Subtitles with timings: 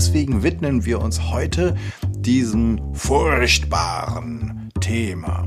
[0.00, 1.76] deswegen widmen wir uns heute
[2.16, 5.44] diesem furchtbaren Thema.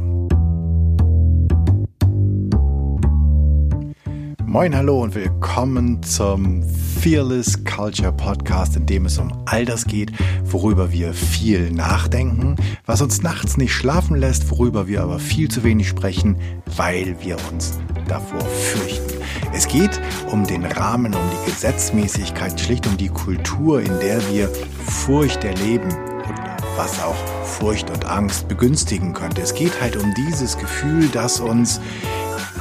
[4.46, 6.62] Moin, hallo und willkommen zum
[7.00, 10.11] Fearless Culture Podcast, in dem es um all das geht,
[10.43, 15.63] worüber wir viel nachdenken, was uns nachts nicht schlafen lässt, worüber wir aber viel zu
[15.63, 16.38] wenig sprechen,
[16.77, 19.21] weil wir uns davor fürchten.
[19.54, 19.99] Es geht
[20.31, 24.49] um den Rahmen, um die Gesetzmäßigkeit, schlicht um die Kultur, in der wir
[24.88, 26.39] Furcht erleben und
[26.77, 29.41] was auch Furcht und Angst begünstigen könnte.
[29.41, 31.80] Es geht halt um dieses Gefühl, das uns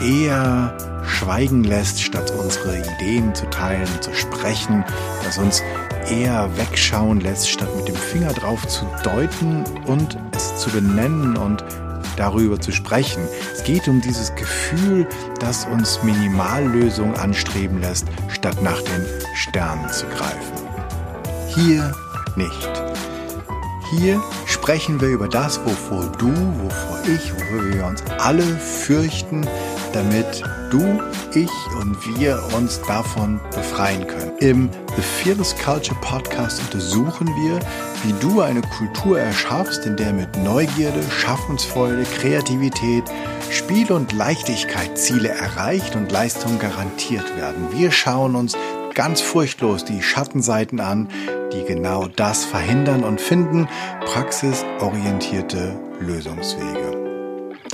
[0.00, 4.84] eher schweigen lässt, statt unsere Ideen zu teilen, zu sprechen,
[5.24, 5.62] das uns
[6.10, 11.64] eher wegschauen lässt, statt mit dem Finger drauf zu deuten und es zu benennen und
[12.16, 13.22] darüber zu sprechen.
[13.54, 15.06] Es geht um dieses Gefühl,
[15.40, 20.52] das uns Minimallösungen anstreben lässt, statt nach den Sternen zu greifen.
[21.48, 21.92] Hier
[22.36, 22.70] nicht.
[23.98, 29.46] Hier sprechen wir über das, wovor du, wovor ich, wovor wir uns alle fürchten,
[29.92, 30.42] damit
[30.72, 31.00] du,
[31.34, 34.32] ich und wir uns davon befreien können.
[34.40, 37.60] Im The Fearless Culture Podcast untersuchen wir,
[38.04, 43.04] wie du eine Kultur erschaffst, in der mit Neugierde, Schaffensfreude, Kreativität,
[43.50, 47.68] Spiel und Leichtigkeit Ziele erreicht und Leistungen garantiert werden.
[47.72, 48.56] Wir schauen uns
[48.94, 51.08] ganz furchtlos die Schattenseiten an,
[51.52, 53.68] die genau das verhindern und finden
[54.06, 56.91] praxisorientierte Lösungswege.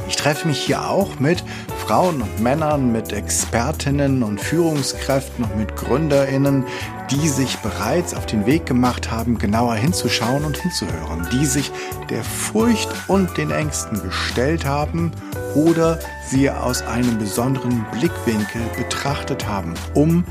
[0.06, 1.42] Ich treffe mich hier auch mit
[1.86, 6.64] Frauen und Männern, mit Expertinnen und Führungskräften und mit Gründerinnen,
[7.10, 11.72] die sich bereits auf den Weg gemacht haben, genauer hinzuschauen und hinzuhören, die sich
[12.10, 15.12] der Furcht und den Ängsten gestellt haben
[15.54, 20.24] oder sie aus einem besonderen Blickwinkel betrachtet haben, um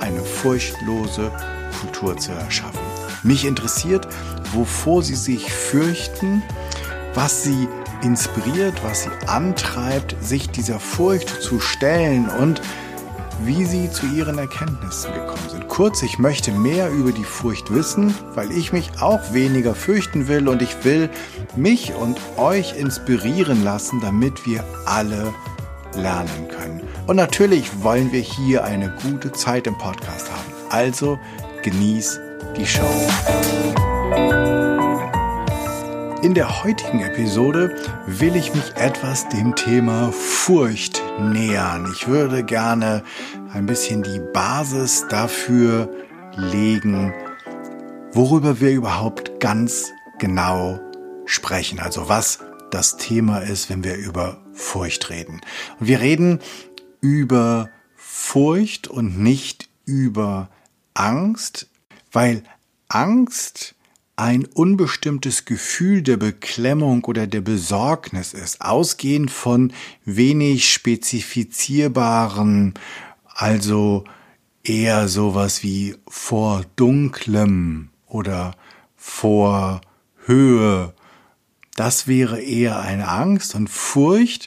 [0.00, 1.30] eine furchtlose
[1.80, 2.80] Kultur zu erschaffen.
[3.22, 4.08] Mich interessiert,
[4.52, 6.42] wovor sie sich fürchten,
[7.14, 7.68] was sie
[8.02, 12.60] inspiriert, was sie antreibt, sich dieser Furcht zu stellen und
[13.44, 15.68] wie sie zu ihren Erkenntnissen gekommen sind.
[15.68, 20.48] Kurz, ich möchte mehr über die Furcht wissen, weil ich mich auch weniger fürchten will
[20.48, 21.10] und ich will
[21.56, 25.32] mich und euch inspirieren lassen, damit wir alle
[25.94, 26.82] lernen können.
[27.06, 30.52] Und natürlich wollen wir hier eine gute Zeit im Podcast haben.
[30.70, 31.18] Also
[31.62, 32.20] genieß
[32.56, 33.81] die Show.
[36.22, 37.74] In der heutigen Episode
[38.06, 41.92] will ich mich etwas dem Thema Furcht nähern.
[41.92, 43.02] Ich würde gerne
[43.52, 45.92] ein bisschen die Basis dafür
[46.36, 47.12] legen,
[48.12, 49.90] worüber wir überhaupt ganz
[50.20, 50.78] genau
[51.24, 51.80] sprechen.
[51.80, 52.38] Also was
[52.70, 55.40] das Thema ist, wenn wir über Furcht reden.
[55.80, 56.38] Und wir reden
[57.00, 60.50] über Furcht und nicht über
[60.94, 61.68] Angst,
[62.12, 62.44] weil
[62.86, 63.74] Angst
[64.22, 69.72] ein unbestimmtes Gefühl der Beklemmung oder der Besorgnis ist, ausgehend von
[70.04, 72.74] wenig spezifizierbaren,
[73.26, 74.04] also
[74.62, 78.54] eher sowas wie vor Dunklem oder
[78.94, 79.80] vor
[80.24, 80.94] Höhe.
[81.74, 84.46] Das wäre eher eine Angst und Furcht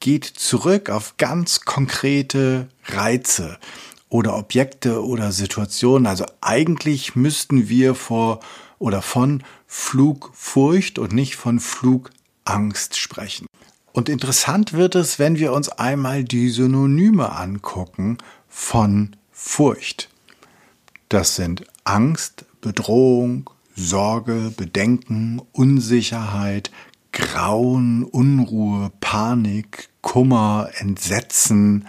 [0.00, 3.60] geht zurück auf ganz konkrete Reize
[4.08, 6.08] oder Objekte oder Situationen.
[6.08, 8.40] Also eigentlich müssten wir vor
[8.82, 13.46] oder von Flugfurcht und nicht von Flugangst sprechen.
[13.92, 20.08] Und interessant wird es, wenn wir uns einmal die Synonyme angucken von Furcht.
[21.08, 26.70] Das sind Angst, Bedrohung, Sorge, Bedenken, Unsicherheit,
[27.12, 31.86] Grauen, Unruhe, Panik, Kummer, Entsetzen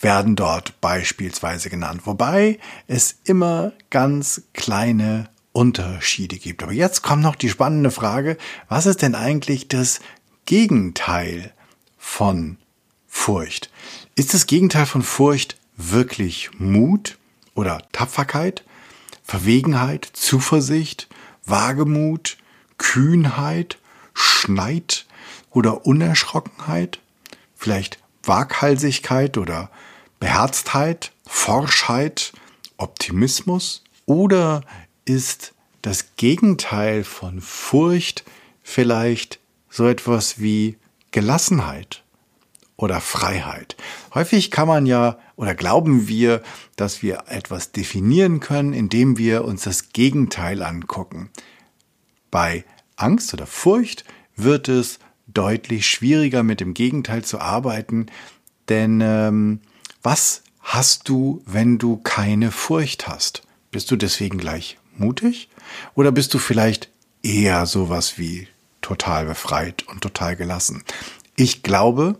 [0.00, 6.62] werden dort beispielsweise genannt, wobei es immer ganz kleine Unterschiede gibt.
[6.62, 10.00] Aber jetzt kommt noch die spannende Frage, was ist denn eigentlich das
[10.46, 11.52] Gegenteil
[11.98, 12.58] von
[13.06, 13.70] Furcht?
[14.14, 17.18] Ist das Gegenteil von Furcht wirklich Mut
[17.54, 18.64] oder Tapferkeit,
[19.22, 21.08] Verwegenheit, Zuversicht,
[21.44, 22.38] Wagemut,
[22.78, 23.78] Kühnheit,
[24.14, 25.06] Schneid
[25.50, 26.98] oder Unerschrockenheit?
[27.54, 29.70] Vielleicht Waghalsigkeit oder
[30.18, 32.32] Beherztheit, Forschheit,
[32.76, 33.82] Optimismus?
[34.06, 34.62] Oder
[35.04, 35.51] ist
[35.82, 38.24] das Gegenteil von Furcht
[38.62, 40.76] vielleicht so etwas wie
[41.10, 42.02] Gelassenheit
[42.76, 43.76] oder Freiheit.
[44.14, 46.42] Häufig kann man ja oder glauben wir,
[46.76, 51.30] dass wir etwas definieren können, indem wir uns das Gegenteil angucken.
[52.30, 52.64] Bei
[52.96, 54.04] Angst oder Furcht
[54.36, 58.06] wird es deutlich schwieriger mit dem Gegenteil zu arbeiten,
[58.68, 59.60] denn ähm,
[60.02, 63.42] was hast du, wenn du keine Furcht hast?
[63.70, 65.48] Bist du deswegen gleich mutig?
[65.94, 66.90] Oder bist du vielleicht
[67.22, 68.48] eher sowas wie
[68.80, 70.82] total befreit und total gelassen?
[71.36, 72.16] Ich glaube,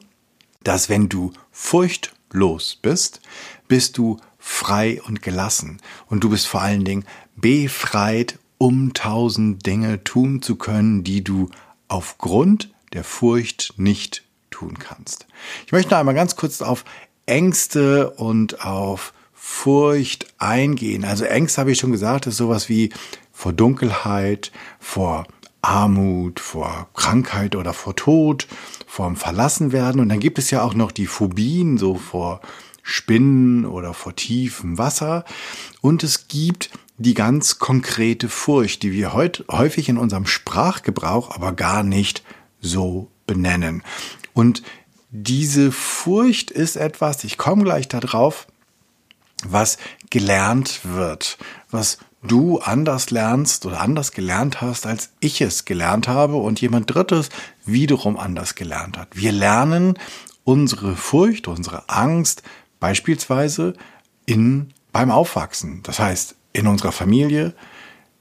[0.63, 3.21] dass wenn du furchtlos bist,
[3.69, 5.81] bist du frei und gelassen.
[6.07, 7.05] Und du bist vor allen Dingen
[7.37, 11.49] befreit, um tausend Dinge tun zu können, die du
[11.89, 15.27] aufgrund der Furcht nicht tun kannst.
[15.67, 16.85] Ich möchte noch einmal ganz kurz auf
[17.27, 21.05] Ängste und auf Furcht eingehen.
[21.05, 22.93] Also Ängste habe ich schon gesagt, ist sowas wie
[23.32, 25.26] vor Dunkelheit, vor
[25.62, 28.49] Armut, vor Krankheit oder vor Tod,
[28.87, 30.00] vor dem Verlassenwerden.
[30.00, 32.40] Und dann gibt es ja auch noch die Phobien, so vor
[32.82, 35.25] Spinnen oder vor tiefem Wasser.
[35.81, 41.52] Und es gibt die ganz konkrete Furcht, die wir heute häufig in unserem Sprachgebrauch aber
[41.52, 42.23] gar nicht
[42.61, 43.82] so benennen.
[44.34, 44.62] Und
[45.11, 48.46] diese Furcht ist etwas, ich komme gleich darauf,
[49.44, 49.79] was
[50.11, 51.38] gelernt wird,
[51.70, 56.93] was du anders lernst oder anders gelernt hast, als ich es gelernt habe und jemand
[56.93, 57.29] Drittes
[57.65, 59.09] wiederum anders gelernt hat.
[59.13, 59.99] Wir lernen
[60.45, 62.43] unsere Furcht, unsere Angst
[62.81, 63.75] beispielsweise
[64.27, 65.81] in, beim Aufwachsen.
[65.83, 67.55] Das heißt, in unserer Familie,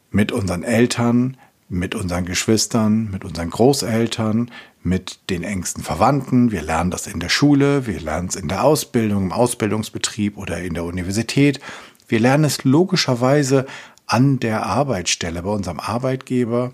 [0.09, 1.38] mit unseren Eltern,
[1.69, 4.51] mit unseren Geschwistern, mit unseren Großeltern,
[4.83, 6.51] mit den engsten Verwandten.
[6.51, 10.59] Wir lernen das in der Schule, wir lernen es in der Ausbildung, im Ausbildungsbetrieb oder
[10.59, 11.59] in der Universität.
[12.07, 13.65] Wir lernen es logischerweise
[14.11, 16.73] an der Arbeitsstelle bei unserem Arbeitgeber.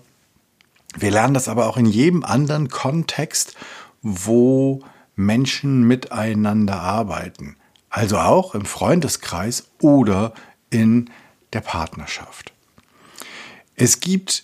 [0.96, 3.54] Wir lernen das aber auch in jedem anderen Kontext,
[4.02, 4.82] wo
[5.14, 7.56] Menschen miteinander arbeiten.
[7.90, 10.34] Also auch im Freundeskreis oder
[10.70, 11.10] in
[11.52, 12.52] der Partnerschaft.
[13.76, 14.42] Es gibt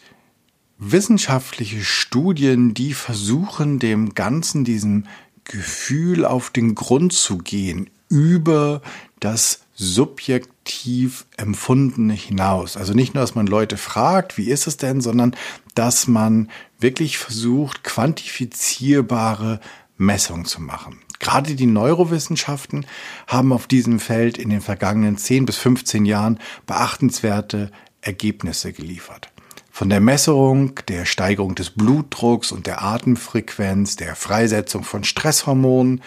[0.79, 5.07] wissenschaftliche Studien, die versuchen, dem Ganzen, diesem
[5.43, 8.83] Gefühl auf den Grund zu gehen, über
[9.19, 12.77] das subjektiv Empfundene hinaus.
[12.77, 15.35] Also nicht nur, dass man Leute fragt, wie ist es denn, sondern
[15.75, 19.61] dass man wirklich versucht, quantifizierbare
[19.97, 21.01] Messungen zu machen.
[21.19, 22.87] Gerade die Neurowissenschaften
[23.27, 27.71] haben auf diesem Feld in den vergangenen 10 bis 15 Jahren beachtenswerte
[28.01, 29.31] Ergebnisse geliefert.
[29.71, 36.01] Von der Messerung der Steigerung des Blutdrucks und der Atemfrequenz, der Freisetzung von Stresshormonen,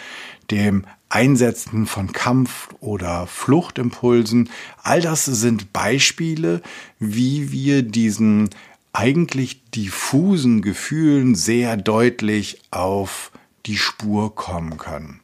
[0.50, 4.50] dem Einsetzen von Kampf- oder Fluchtimpulsen,
[4.82, 6.62] all das sind Beispiele,
[6.98, 8.50] wie wir diesen
[8.92, 13.30] eigentlich diffusen Gefühlen sehr deutlich auf
[13.66, 15.20] die Spur kommen können.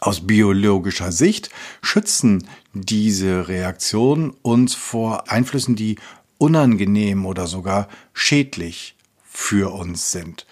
[0.00, 1.50] Aus biologischer Sicht
[1.82, 5.96] schützen diese Reaktionen uns vor Einflüssen, die
[6.38, 8.94] unangenehm oder sogar schädlich
[9.24, 10.46] für uns sind.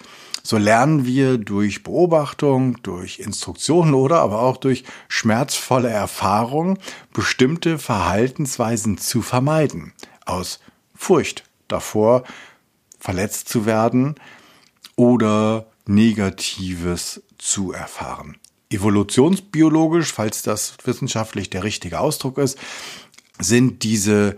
[0.45, 6.77] So lernen wir durch Beobachtung, durch Instruktionen oder aber auch durch schmerzvolle Erfahrung
[7.11, 9.93] bestimmte Verhaltensweisen zu vermeiden.
[10.23, 10.59] Aus
[10.93, 12.25] Furcht davor,
[12.99, 14.15] verletzt zu werden
[14.95, 18.37] oder Negatives zu erfahren.
[18.69, 22.59] Evolutionsbiologisch, falls das wissenschaftlich der richtige Ausdruck ist,
[23.39, 24.37] sind diese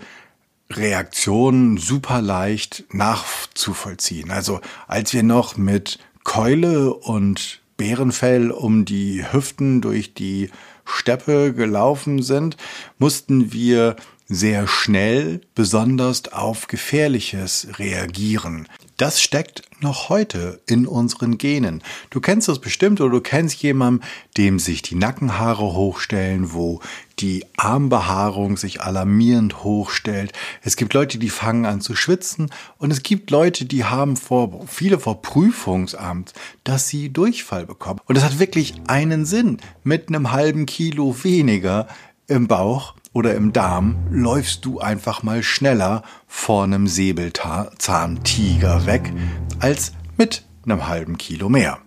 [0.71, 4.31] Reaktionen super leicht nachzuvollziehen.
[4.31, 10.49] Also als wir noch mit Keule und Bärenfell um die Hüften durch die
[10.85, 12.57] Steppe gelaufen sind,
[12.97, 13.95] mussten wir
[14.27, 18.67] sehr schnell besonders auf Gefährliches reagieren.
[18.97, 21.83] Das steckt noch heute in unseren Genen.
[22.09, 24.03] Du kennst das bestimmt oder du kennst jemanden,
[24.37, 26.81] dem sich die Nackenhaare hochstellen, wo
[27.19, 30.33] die Armbehaarung sich alarmierend hochstellt.
[30.63, 32.49] Es gibt Leute, die fangen an zu schwitzen
[32.79, 37.99] und es gibt Leute, die haben vor, viele vor Prüfungsamt, dass sie Durchfall bekommen.
[38.05, 39.59] Und das hat wirklich einen Sinn.
[39.83, 41.87] Mit einem halben Kilo weniger
[42.25, 49.11] im Bauch oder im Darm läufst du einfach mal schneller vor einem Säbelzahntiger weg
[49.57, 51.79] als mit einem halben Kilo mehr.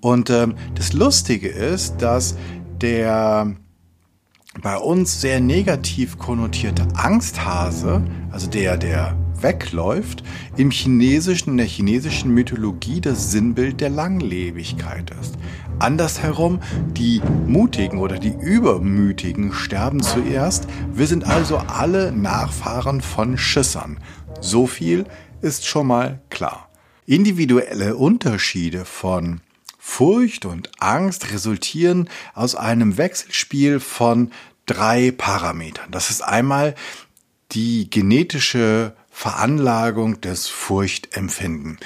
[0.00, 2.38] Und ähm, das Lustige ist, dass
[2.80, 3.54] der
[4.62, 10.24] bei uns sehr negativ konnotierte Angsthase, also der, der wegläuft,
[10.56, 15.34] im chinesischen, in der chinesischen Mythologie das Sinnbild der Langlebigkeit ist.
[15.78, 16.60] Andersherum,
[16.92, 20.66] die Mutigen oder die Übermütigen sterben zuerst.
[20.92, 24.00] Wir sind also alle Nachfahren von Schissern.
[24.40, 25.04] So viel
[25.42, 26.70] ist schon mal klar.
[27.04, 29.40] Individuelle Unterschiede von
[29.78, 34.32] Furcht und Angst resultieren aus einem Wechselspiel von
[34.64, 35.90] drei Parametern.
[35.90, 36.74] Das ist einmal
[37.52, 41.78] die genetische Veranlagung des Furchtempfinden.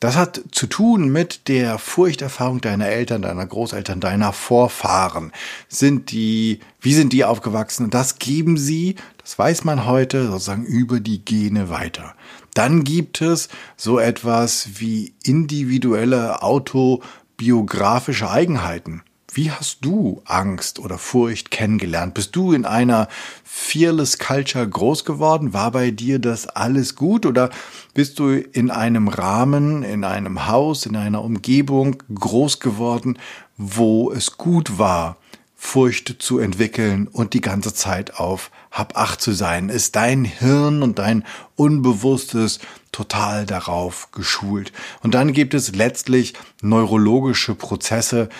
[0.00, 5.32] Das hat zu tun mit der Furchterfahrung deiner Eltern, deiner Großeltern, deiner Vorfahren.
[5.68, 7.84] Sind die, wie sind die aufgewachsen?
[7.84, 12.14] Und das geben sie, das weiß man heute, sozusagen über die Gene weiter.
[12.54, 19.02] Dann gibt es so etwas wie individuelle autobiografische Eigenheiten.
[19.32, 22.14] Wie hast du Angst oder Furcht kennengelernt?
[22.14, 23.08] Bist du in einer
[23.44, 25.52] Fearless Culture groß geworden?
[25.52, 27.50] War bei dir das alles gut oder
[27.92, 33.18] bist du in einem Rahmen, in einem Haus, in einer Umgebung groß geworden,
[33.58, 35.18] wo es gut war,
[35.54, 39.68] Furcht zu entwickeln und die ganze Zeit auf Hab acht zu sein?
[39.68, 42.60] Ist dein Hirn und dein Unbewusstes
[42.92, 44.72] total darauf geschult?
[45.02, 46.32] Und dann gibt es letztlich
[46.62, 48.30] neurologische Prozesse,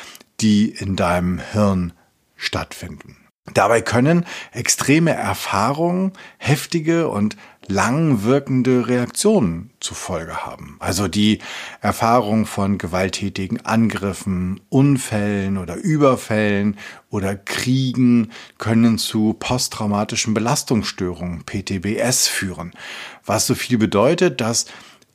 [0.40, 1.92] die in deinem Hirn
[2.36, 3.16] stattfinden.
[3.54, 10.76] Dabei können extreme Erfahrungen heftige und lang wirkende Reaktionen zur Folge haben.
[10.80, 11.38] Also die
[11.82, 16.78] Erfahrung von gewalttätigen Angriffen, Unfällen oder Überfällen
[17.10, 22.72] oder Kriegen können zu posttraumatischen Belastungsstörungen, PTBS, führen.
[23.24, 24.64] Was so viel bedeutet, dass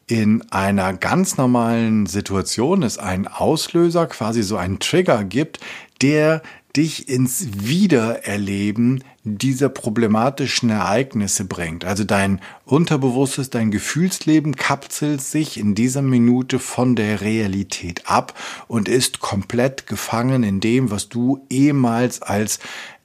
[0.07, 5.59] in einer ganz normalen Situation es einen Auslöser, quasi so einen Trigger gibt,
[6.01, 6.41] der
[6.75, 11.85] dich ins Wiedererleben dieser problematischen Ereignisse bringt.
[11.85, 18.33] Also dein Unterbewusstes, dein Gefühlsleben kapselt sich in dieser Minute von der Realität ab
[18.67, 22.59] und ist komplett gefangen in dem, was du ehemals als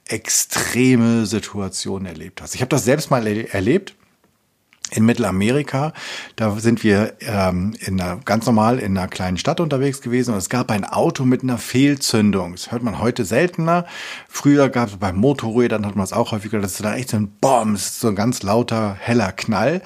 [0.05, 2.55] extreme Situation erlebt hast.
[2.55, 3.93] Ich habe das selbst mal erlebt
[4.91, 5.93] in Mittelamerika.
[6.35, 10.37] Da sind wir ähm, in einer, ganz normal in einer kleinen Stadt unterwegs gewesen und
[10.37, 12.53] es gab ein Auto mit einer Fehlzündung.
[12.53, 13.85] Das hört man heute seltener.
[14.27, 17.17] Früher gab es bei Motorrädern, hat man es auch häufiger, das ist da echt so
[17.17, 19.81] ein Bomb, so ein ganz lauter, heller Knall.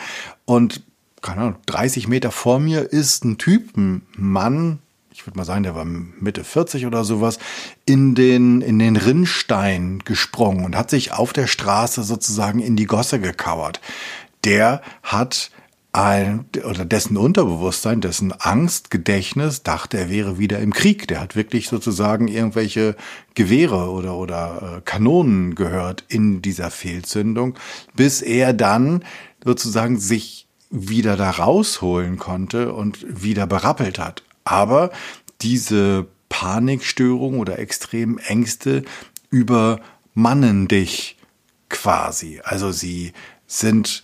[0.46, 0.82] Und
[1.22, 4.80] keine Ahnung, 30 Meter vor mir ist ein Typ, ein Mann,
[5.14, 7.38] ich würde mal sagen, der war Mitte 40 oder sowas,
[7.86, 12.88] in den, in den Rinnstein gesprungen und hat sich auf der Straße sozusagen in die
[12.88, 13.80] Gosse gekauert
[14.44, 15.52] der hat
[15.94, 21.08] ein, oder dessen Unterbewusstsein, dessen Angstgedächtnis dachte, er wäre wieder im Krieg.
[21.08, 22.96] Der hat wirklich sozusagen irgendwelche
[23.36, 27.56] Gewehre oder, oder äh, Kanonen gehört in dieser Fehlzündung,
[27.96, 29.04] bis er dann
[29.44, 34.24] sozusagen sich wieder da rausholen konnte und wieder berappelt hat.
[34.46, 34.90] Aber
[35.42, 38.84] diese Panikstörung oder extremen Ängste
[39.30, 41.18] übermannen dich
[41.70, 42.42] quasi.
[42.44, 43.14] Also sie
[43.46, 44.02] sind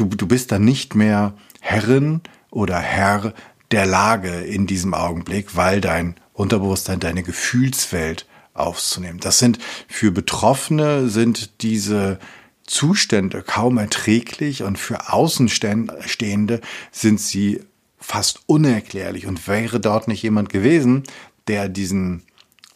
[0.00, 3.34] du, du bist dann nicht mehr Herrin oder Herr
[3.70, 9.20] der Lage in diesem Augenblick, weil dein Unterbewusstsein, deine Gefühlswelt aufzunehmen.
[9.20, 12.18] Das sind für Betroffene sind diese
[12.66, 17.60] Zustände kaum erträglich und für Außenstehende sind sie
[17.98, 19.26] fast unerklärlich.
[19.26, 21.04] Und wäre dort nicht jemand gewesen,
[21.46, 22.22] der diesen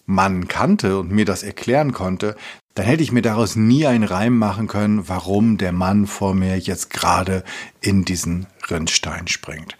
[0.06, 2.36] Mann kannte und mir das erklären konnte,
[2.74, 6.58] dann hätte ich mir daraus nie einen Reim machen können, warum der Mann vor mir
[6.58, 7.44] jetzt gerade
[7.80, 9.76] in diesen Rinnstein springt.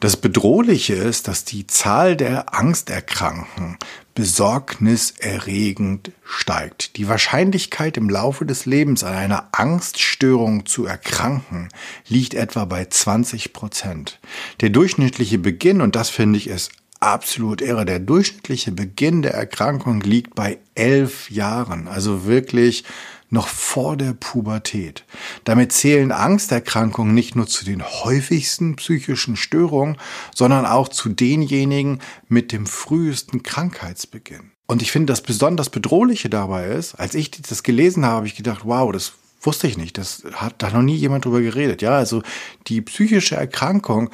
[0.00, 3.76] Das Bedrohliche ist, dass die Zahl der Angsterkrankten
[4.16, 6.96] besorgniserregend steigt.
[6.96, 11.68] Die Wahrscheinlichkeit im Laufe des Lebens an einer Angststörung zu erkranken
[12.08, 14.18] liegt etwa bei 20 Prozent.
[14.60, 16.72] Der durchschnittliche Beginn, und das finde ich ist
[17.02, 17.84] absolut irre.
[17.84, 22.84] Der durchschnittliche Beginn der Erkrankung liegt bei elf Jahren, also wirklich
[23.28, 25.04] noch vor der Pubertät.
[25.44, 29.96] Damit zählen Angsterkrankungen nicht nur zu den häufigsten psychischen Störungen,
[30.34, 34.52] sondern auch zu denjenigen mit dem frühesten Krankheitsbeginn.
[34.66, 38.36] Und ich finde, das besonders Bedrohliche dabei ist, als ich das gelesen habe, habe ich
[38.36, 39.98] gedacht, wow, das wusste ich nicht.
[39.98, 41.82] Das hat da noch nie jemand drüber geredet.
[41.82, 42.22] Ja, also
[42.68, 44.10] die psychische Erkrankung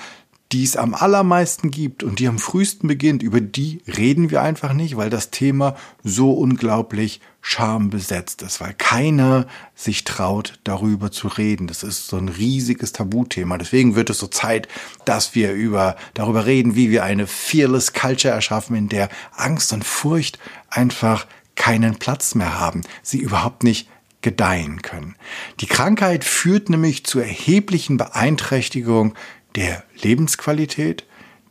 [0.53, 4.73] die es am allermeisten gibt und die am frühesten beginnt, über die reden wir einfach
[4.73, 11.67] nicht, weil das Thema so unglaublich schambesetzt ist, weil keiner sich traut, darüber zu reden.
[11.67, 13.59] Das ist so ein riesiges Tabuthema.
[13.59, 14.69] Deswegen wird es so Zeit,
[15.05, 19.85] dass wir über, darüber reden, wie wir eine fearless Culture erschaffen, in der Angst und
[19.85, 20.39] Furcht
[20.71, 21.27] einfach
[21.57, 23.89] keinen Platz mehr haben, sie überhaupt nicht
[24.21, 25.15] gedeihen können.
[25.61, 29.15] Die Krankheit führt nämlich zu erheblichen Beeinträchtigungen
[29.57, 31.05] der Lebensqualität,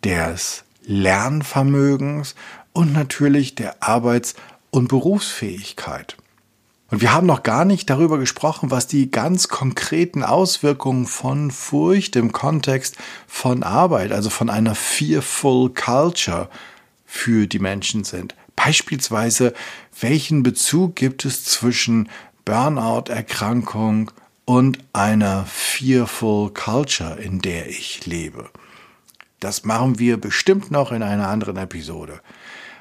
[0.04, 2.36] des Lernvermögens
[2.72, 4.36] und natürlich der Arbeits-
[4.70, 6.16] und Berufsfähigkeit.
[6.90, 12.16] Und wir haben noch gar nicht darüber gesprochen, was die ganz konkreten Auswirkungen von Furcht
[12.16, 12.96] im Kontext
[13.28, 16.50] von Arbeit, also von einer fearful culture
[17.06, 18.36] für die Menschen sind.
[18.56, 19.54] Beispielsweise,
[20.00, 22.10] welchen Bezug gibt es zwischen
[22.46, 24.12] Burnout-Erkrankung
[24.48, 28.50] und einer fearful culture, in der ich lebe.
[29.42, 32.22] Das machen wir bestimmt noch in einer anderen Episode.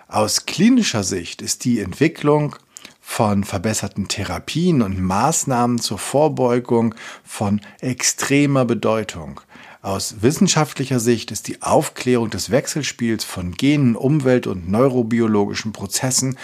[0.07, 2.55] Aus klinischer Sicht ist die Entwicklung
[3.01, 6.95] von verbesserten Therapien und Maßnahmen zur Vorbeugung
[7.25, 9.41] von extremer Bedeutung.
[9.83, 16.39] Aus wissenschaftlicher Sicht ist die Aufklärung des Wechselspiels von Genen, Umwelt und neurobiologischen Prozessen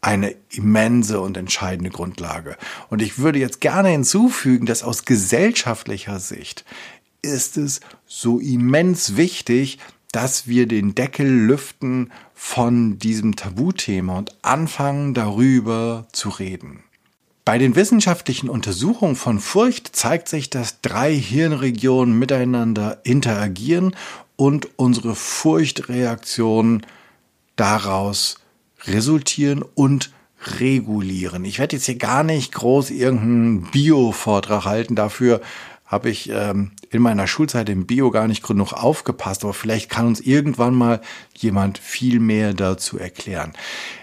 [0.00, 2.56] eine immense und entscheidende Grundlage.
[2.90, 6.64] Und ich würde jetzt gerne hinzufügen, dass aus gesellschaftlicher Sicht
[7.22, 9.78] ist es so immens wichtig,
[10.12, 16.84] dass wir den Deckel lüften von diesem Tabuthema und anfangen darüber zu reden.
[17.44, 23.94] Bei den wissenschaftlichen Untersuchungen von Furcht zeigt sich, dass drei Hirnregionen miteinander interagieren
[24.36, 26.84] und unsere Furchtreaktionen
[27.54, 28.38] daraus
[28.84, 30.12] resultieren und
[30.60, 31.44] regulieren.
[31.44, 34.94] Ich werde jetzt hier gar nicht groß irgendeinen Bio-Vortrag halten.
[34.94, 35.40] Dafür
[35.86, 40.06] habe ich ähm, in meiner Schulzeit im Bio gar nicht genug aufgepasst, aber vielleicht kann
[40.06, 41.00] uns irgendwann mal
[41.36, 43.52] jemand viel mehr dazu erklären.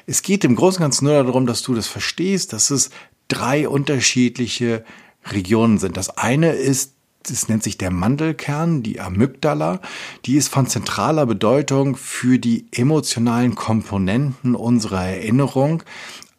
[0.05, 2.89] Es geht im Großen und Ganzen nur darum, dass du das verstehst, dass es
[3.27, 4.85] drei unterschiedliche
[5.31, 5.97] Regionen sind.
[5.97, 6.92] Das eine ist
[7.23, 9.79] das nennt sich der Mandelkern, die Amygdala.
[10.25, 15.83] Die ist von zentraler Bedeutung für die emotionalen Komponenten unserer Erinnerung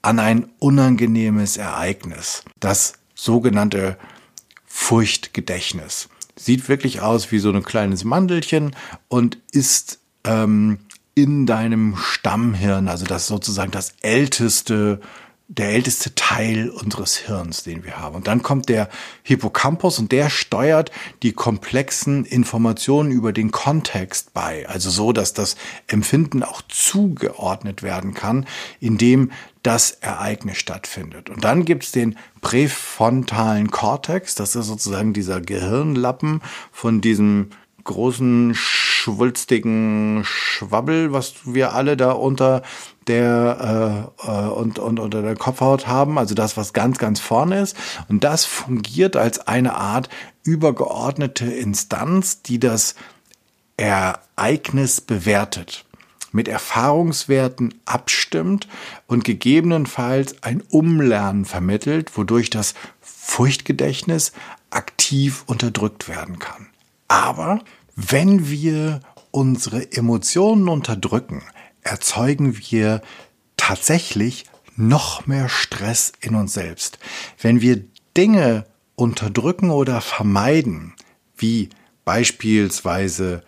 [0.03, 2.45] an ein unangenehmes Ereignis.
[2.61, 3.97] Das sogenannte
[4.67, 6.09] Furchtgedächtnis.
[6.37, 8.75] Sieht wirklich aus wie so ein kleines Mandelchen
[9.09, 10.81] und ist ähm,
[11.15, 15.01] in deinem Stammhirn, also das sozusagen das älteste
[15.49, 18.17] der älteste Teil unseres Hirns, den wir haben.
[18.17, 18.89] Und dann kommt der
[19.23, 20.91] Hippocampus und der steuert
[21.23, 24.67] die komplexen Informationen über den Kontext bei.
[24.69, 28.47] Also so, dass das Empfinden auch zugeordnet werden kann,
[28.81, 29.33] indem
[29.63, 31.29] das Ereignis stattfindet.
[31.29, 37.51] Und dann gibt's den präfrontalen Kortex, das ist sozusagen dieser Gehirnlappen von diesem
[37.85, 42.63] großen, schwulstigen Schwabbel, was wir alle da unter
[43.07, 47.61] der äh, äh, und, und unter der Kopfhaut haben, also das, was ganz, ganz vorne
[47.61, 47.77] ist.
[48.09, 50.09] Und das fungiert als eine Art
[50.43, 52.95] übergeordnete Instanz, die das
[53.77, 55.85] Ereignis bewertet,
[56.33, 58.69] mit Erfahrungswerten abstimmt
[59.07, 64.33] und gegebenenfalls ein Umlernen vermittelt, wodurch das Furchtgedächtnis
[64.71, 66.69] aktiv unterdrückt werden kann.
[67.09, 67.63] Aber
[67.97, 71.43] wenn wir unsere Emotionen unterdrücken,
[71.83, 73.03] erzeugen wir
[73.57, 76.99] tatsächlich noch mehr Stress in uns selbst.
[77.41, 77.85] Wenn wir
[78.17, 80.95] Dinge unterdrücken oder vermeiden,
[81.37, 81.71] wie
[82.05, 83.43] beispielsweise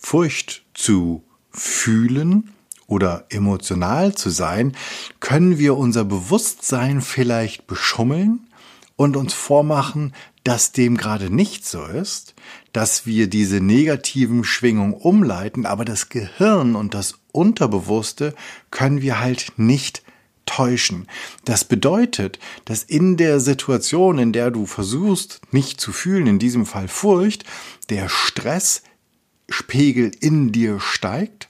[0.00, 2.52] Furcht zu fühlen
[2.86, 4.76] oder emotional zu sein,
[5.20, 8.48] können wir unser Bewusstsein vielleicht beschummeln
[8.96, 10.14] und uns vormachen,
[10.46, 12.36] dass dem gerade nicht so ist,
[12.72, 18.32] dass wir diese negativen Schwingungen umleiten, aber das Gehirn und das Unterbewusste
[18.70, 20.04] können wir halt nicht
[20.44, 21.08] täuschen.
[21.44, 26.64] Das bedeutet, dass in der Situation, in der du versuchst, nicht zu fühlen, in diesem
[26.64, 27.42] Fall Furcht,
[27.90, 31.48] der Stresspegel in dir steigt.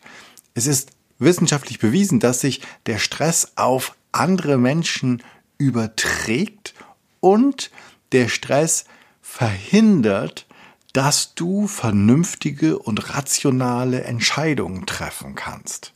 [0.54, 5.22] Es ist wissenschaftlich bewiesen, dass sich der Stress auf andere Menschen
[5.58, 6.72] überträgt
[7.20, 7.70] und
[8.12, 8.84] der Stress
[9.20, 10.46] verhindert,
[10.92, 15.92] dass du vernünftige und rationale Entscheidungen treffen kannst.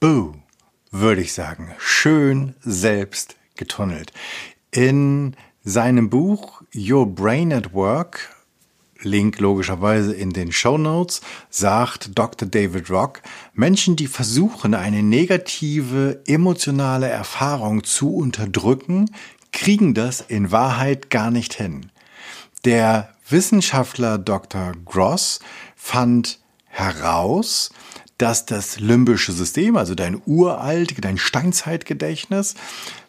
[0.00, 0.34] Boo,
[0.90, 1.74] würde ich sagen.
[1.78, 4.12] Schön selbst getunnelt.
[4.70, 8.34] In seinem Buch Your Brain at Work,
[9.02, 12.48] Link logischerweise in den Show Notes, sagt Dr.
[12.48, 19.10] David Rock, Menschen, die versuchen, eine negative emotionale Erfahrung zu unterdrücken,
[19.52, 21.90] kriegen das in Wahrheit gar nicht hin.
[22.64, 24.72] Der Wissenschaftler Dr.
[24.84, 25.40] Gross
[25.76, 27.70] fand heraus,
[28.18, 32.54] dass das limbische System, also dein uralt, dein Steinzeitgedächtnis,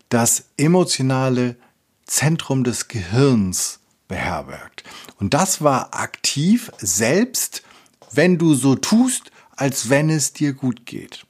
[0.09, 1.57] das emotionale
[2.05, 4.83] Zentrum des Gehirns beherbergt.
[5.19, 7.63] Und das war aktiv, selbst
[8.11, 11.25] wenn du so tust, als wenn es dir gut geht.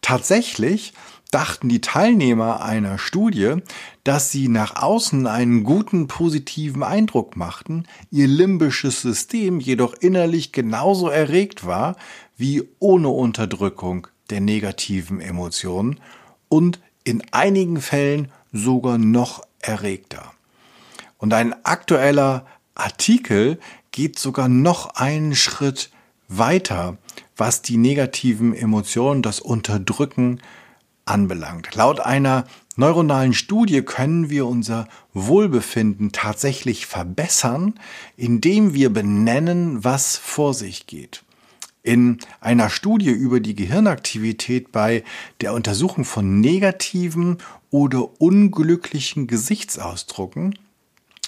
[0.00, 0.92] Tatsächlich
[1.30, 3.56] dachten die Teilnehmer einer Studie,
[4.04, 11.08] dass sie nach außen einen guten positiven Eindruck machten, ihr limbisches System jedoch innerlich genauso
[11.08, 11.96] erregt war
[12.36, 16.00] wie ohne Unterdrückung der negativen Emotionen
[16.48, 20.32] und in einigen Fällen sogar noch erregter.
[21.18, 23.58] Und ein aktueller Artikel
[23.90, 25.90] geht sogar noch einen Schritt
[26.28, 26.98] weiter,
[27.36, 30.40] was die negativen Emotionen, das Unterdrücken
[31.04, 31.74] anbelangt.
[31.74, 32.44] Laut einer
[32.76, 37.74] neuronalen Studie können wir unser Wohlbefinden tatsächlich verbessern,
[38.16, 41.22] indem wir benennen, was vor sich geht.
[41.82, 45.04] In einer Studie über die Gehirnaktivität bei
[45.42, 47.38] der Untersuchung von negativen
[47.70, 50.58] oder unglücklichen Gesichtsausdrucken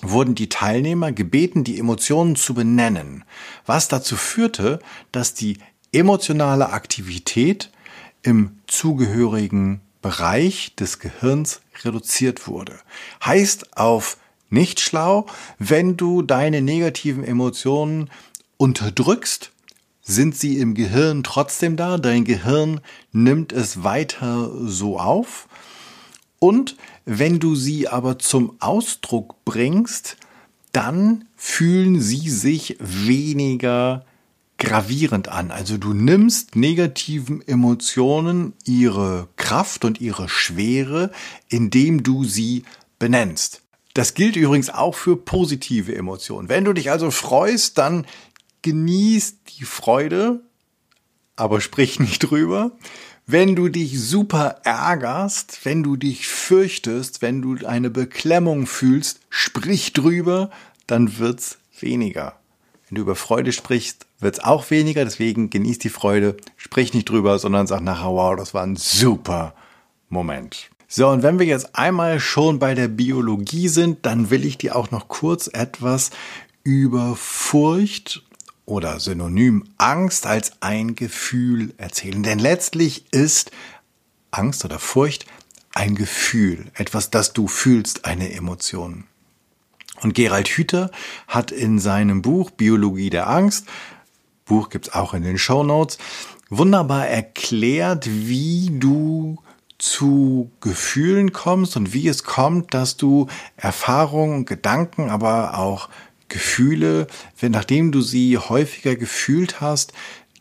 [0.03, 3.25] wurden die Teilnehmer gebeten, die Emotionen zu benennen,
[3.67, 4.79] was dazu führte,
[5.13, 5.59] dass die
[5.93, 7.71] emotionale Aktivität
[8.23, 12.79] im zugehörigen Bereich des Gehirns reduziert wurde.
[13.25, 14.19] Heißt auf
[14.51, 15.27] nicht schlau,
[15.59, 18.09] wenn du deine negativen Emotionen
[18.57, 19.51] unterdrückst,
[20.03, 21.99] sind sie im Gehirn trotzdem da.
[21.99, 25.49] Dein Gehirn nimmt es weiter so auf.
[26.38, 30.19] Und wenn du sie aber zum Ausdruck bringst,
[30.71, 34.05] dann fühlen sie sich weniger
[34.59, 35.51] gravierend an.
[35.51, 41.11] Also du nimmst negativen Emotionen ihre Kraft und ihre Schwere,
[41.49, 42.64] indem du sie
[42.99, 43.62] benennst.
[43.95, 46.49] Das gilt übrigens auch für positive Emotionen.
[46.49, 48.07] Wenn du dich also freust, dann
[48.62, 50.40] genieß die Freude,
[51.35, 52.73] aber sprich nicht drüber.
[53.29, 59.92] Wenn du dich super ärgerst, wenn du dich fürchtest, wenn du eine Beklemmung fühlst, sprich
[59.92, 60.51] drüber,
[60.87, 62.38] dann wird's weniger.
[62.88, 67.38] Wenn du über Freude sprichst, wird's auch weniger, deswegen genieß die Freude, sprich nicht drüber,
[67.38, 69.55] sondern sag nachher, wow, das war ein super
[70.09, 70.70] Moment.
[70.88, 74.76] So, und wenn wir jetzt einmal schon bei der Biologie sind, dann will ich dir
[74.76, 76.11] auch noch kurz etwas
[76.62, 78.22] über Furcht
[78.66, 82.22] oder Synonym Angst als ein Gefühl erzählen.
[82.22, 83.50] Denn letztlich ist
[84.31, 85.26] Angst oder Furcht
[85.72, 89.05] ein Gefühl, etwas, das du fühlst, eine Emotion.
[90.02, 90.90] Und Gerald Hüther
[91.26, 93.66] hat in seinem Buch Biologie der Angst,
[94.47, 95.99] Buch gibt's auch in den Show Notes,
[96.49, 99.39] wunderbar erklärt, wie du
[99.79, 105.91] zu Gefühlen kommst und wie es kommt, dass du Erfahrungen, Gedanken, aber auch
[106.29, 107.07] Gefühle,
[107.39, 109.93] wenn, nachdem du sie häufiger gefühlt hast,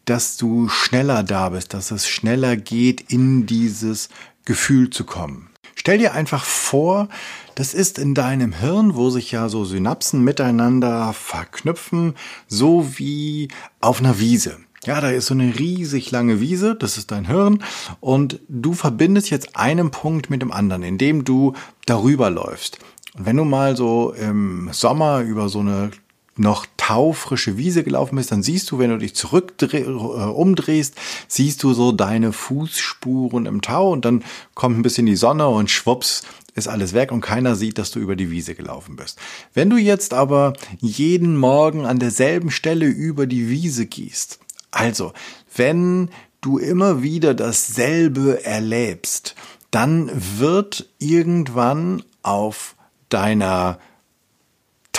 [0.06, 4.10] dass du schneller da bist, dass es schneller geht, in dieses
[4.46, 5.50] Gefühl zu kommen.
[5.76, 7.10] Stell dir einfach vor,
[7.56, 12.14] das ist in deinem Hirn, wo sich ja so Synapsen miteinander verknüpfen,
[12.48, 13.48] so wie
[13.82, 14.58] auf einer Wiese.
[14.86, 17.64] Ja, da ist so eine riesig lange Wiese, das ist dein Hirn,
[18.02, 21.54] und du verbindest jetzt einen Punkt mit dem anderen, indem du
[21.88, 22.78] darüber läufst.
[23.18, 25.90] Und wenn du mal so im Sommer über so eine
[26.38, 30.96] noch taufrische Wiese gelaufen bist, dann siehst du, wenn du dich zurück äh, umdrehst,
[31.28, 35.72] siehst du so deine Fußspuren im Tau und dann kommt ein bisschen die Sonne und
[35.72, 39.20] schwupps ist alles weg und keiner sieht, dass du über die Wiese gelaufen bist.
[39.54, 44.40] Wenn du jetzt aber jeden Morgen an derselben Stelle über die Wiese gehst,
[44.72, 45.14] also
[45.54, 46.10] wenn
[46.42, 49.36] du immer wieder dasselbe erlebst,
[49.72, 52.76] dann wird irgendwann auf
[53.10, 53.80] deiner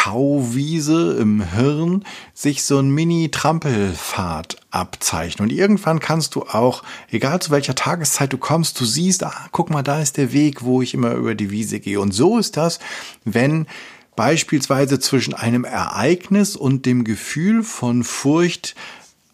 [0.07, 5.49] Tauwiese im Hirn sich so ein Mini-Trampelpfad abzeichnen.
[5.49, 9.69] Und irgendwann kannst du auch, egal zu welcher Tageszeit du kommst, du siehst, ah, guck
[9.69, 11.99] mal, da ist der Weg, wo ich immer über die Wiese gehe.
[11.99, 12.79] Und so ist das,
[13.25, 13.66] wenn
[14.14, 18.77] beispielsweise zwischen einem Ereignis und dem Gefühl von Furcht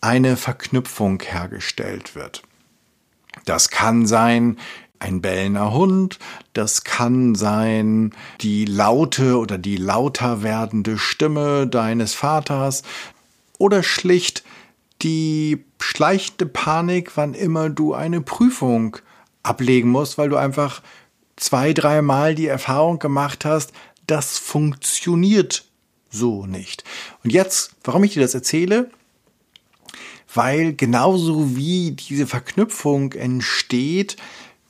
[0.01, 2.43] eine Verknüpfung hergestellt wird.
[3.45, 4.57] Das kann sein,
[5.03, 6.19] ein bellender Hund,
[6.53, 12.83] das kann sein die laute oder die lauter werdende Stimme deines Vaters
[13.59, 14.45] oder schlicht
[15.03, 18.97] die schleichende Panik, wann immer du eine Prüfung
[19.43, 20.83] ablegen musst, weil du einfach
[21.37, 23.73] zwei, dreimal die Erfahrung gemacht hast,
[24.07, 25.65] das funktioniert
[26.11, 26.85] so nicht.
[27.25, 28.91] Und jetzt, warum ich dir das erzähle?
[30.33, 34.17] Weil genauso wie diese Verknüpfung entsteht,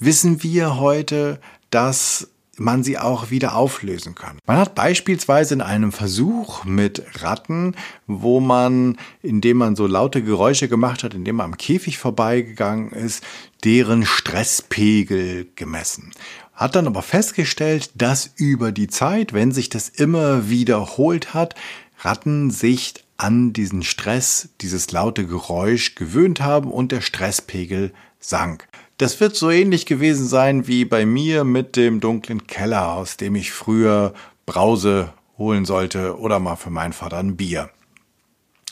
[0.04, 4.38] wissen wir heute, dass man sie auch wieder auflösen kann.
[4.46, 7.74] Man hat beispielsweise in einem Versuch mit Ratten,
[8.06, 13.24] wo man, indem man so laute Geräusche gemacht hat, indem man am Käfig vorbeigegangen ist,
[13.64, 16.12] deren Stresspegel gemessen.
[16.52, 21.54] Hat dann aber festgestellt, dass über die Zeit, wenn sich das immer wiederholt hat,
[22.00, 28.66] Ratten sich an diesen Stress, dieses laute Geräusch gewöhnt haben und der Stresspegel sank.
[29.02, 33.34] Das wird so ähnlich gewesen sein wie bei mir mit dem dunklen Keller, aus dem
[33.34, 34.14] ich früher
[34.46, 37.70] Brause holen sollte oder mal für meinen Vater ein Bier.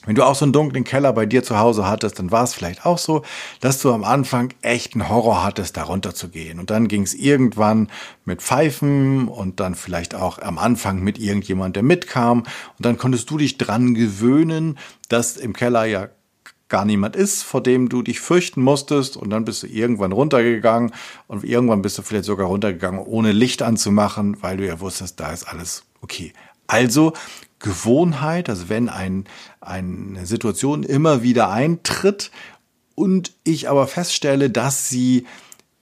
[0.06, 2.54] Wenn du auch so einen dunklen Keller bei dir zu Hause hattest, dann war es
[2.54, 3.24] vielleicht auch so,
[3.58, 6.60] dass du am Anfang echt einen Horror hattest, da runter zu gehen.
[6.60, 7.90] Und dann ging es irgendwann
[8.24, 12.44] mit Pfeifen und dann vielleicht auch am Anfang mit irgendjemand, der mitkam.
[12.78, 16.08] Und dann konntest du dich dran gewöhnen, dass im Keller ja
[16.70, 19.16] gar niemand ist, vor dem du dich fürchten musstest.
[19.16, 20.92] Und dann bist du irgendwann runtergegangen
[21.26, 25.32] und irgendwann bist du vielleicht sogar runtergegangen, ohne Licht anzumachen, weil du ja wusstest, da
[25.32, 26.32] ist alles okay.
[26.66, 27.12] Also
[27.58, 29.24] Gewohnheit, also wenn ein,
[29.60, 32.30] eine Situation immer wieder eintritt
[32.94, 35.26] und ich aber feststelle, dass sie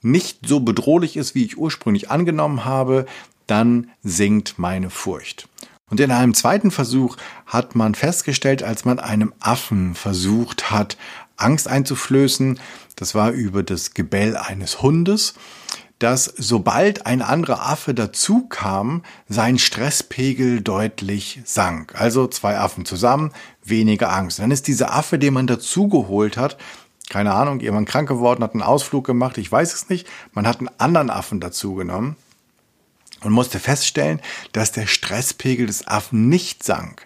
[0.01, 3.05] nicht so bedrohlich ist, wie ich ursprünglich angenommen habe,
[3.47, 5.47] dann sinkt meine Furcht.
[5.89, 10.97] Und in einem zweiten Versuch hat man festgestellt, als man einem Affen versucht hat,
[11.35, 12.59] Angst einzuflößen,
[12.95, 15.33] das war über das Gebell eines Hundes,
[15.99, 21.93] dass sobald ein anderer Affe dazu kam, sein Stresspegel deutlich sank.
[21.99, 23.31] Also zwei Affen zusammen,
[23.63, 24.39] weniger Angst.
[24.39, 26.57] Dann ist dieser Affe, den man dazugeholt hat,
[27.09, 30.59] keine Ahnung, jemand krank geworden, hat einen Ausflug gemacht, ich weiß es nicht, man hat
[30.59, 32.15] einen anderen Affen dazugenommen
[33.23, 37.05] und musste feststellen, dass der Stresspegel des Affen nicht sank.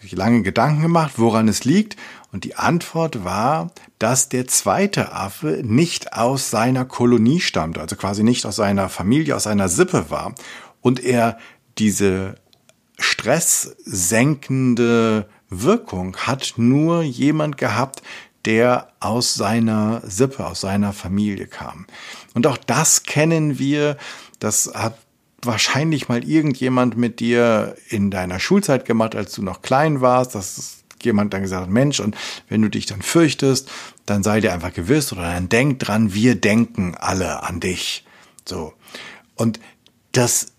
[0.00, 1.96] Ich lange Gedanken gemacht, woran es liegt,
[2.32, 8.24] und die Antwort war, dass der zweite Affe nicht aus seiner Kolonie stammte, also quasi
[8.24, 10.34] nicht aus seiner Familie, aus seiner Sippe war,
[10.80, 11.38] und er
[11.78, 12.34] diese
[12.98, 18.02] stresssenkende Wirkung hat nur jemand gehabt,
[18.44, 21.86] der aus seiner Sippe, aus seiner Familie kam.
[22.34, 23.96] Und auch das kennen wir,
[24.40, 24.98] das hat
[25.42, 30.84] wahrscheinlich mal irgendjemand mit dir in deiner Schulzeit gemacht, als du noch klein warst, dass
[31.02, 32.16] jemand dann gesagt hat, Mensch, und
[32.48, 33.70] wenn du dich dann fürchtest,
[34.06, 38.04] dann sei dir einfach gewiss oder dann denk dran, wir denken alle an dich.
[38.46, 38.72] So.
[39.34, 39.60] Und
[40.12, 40.52] das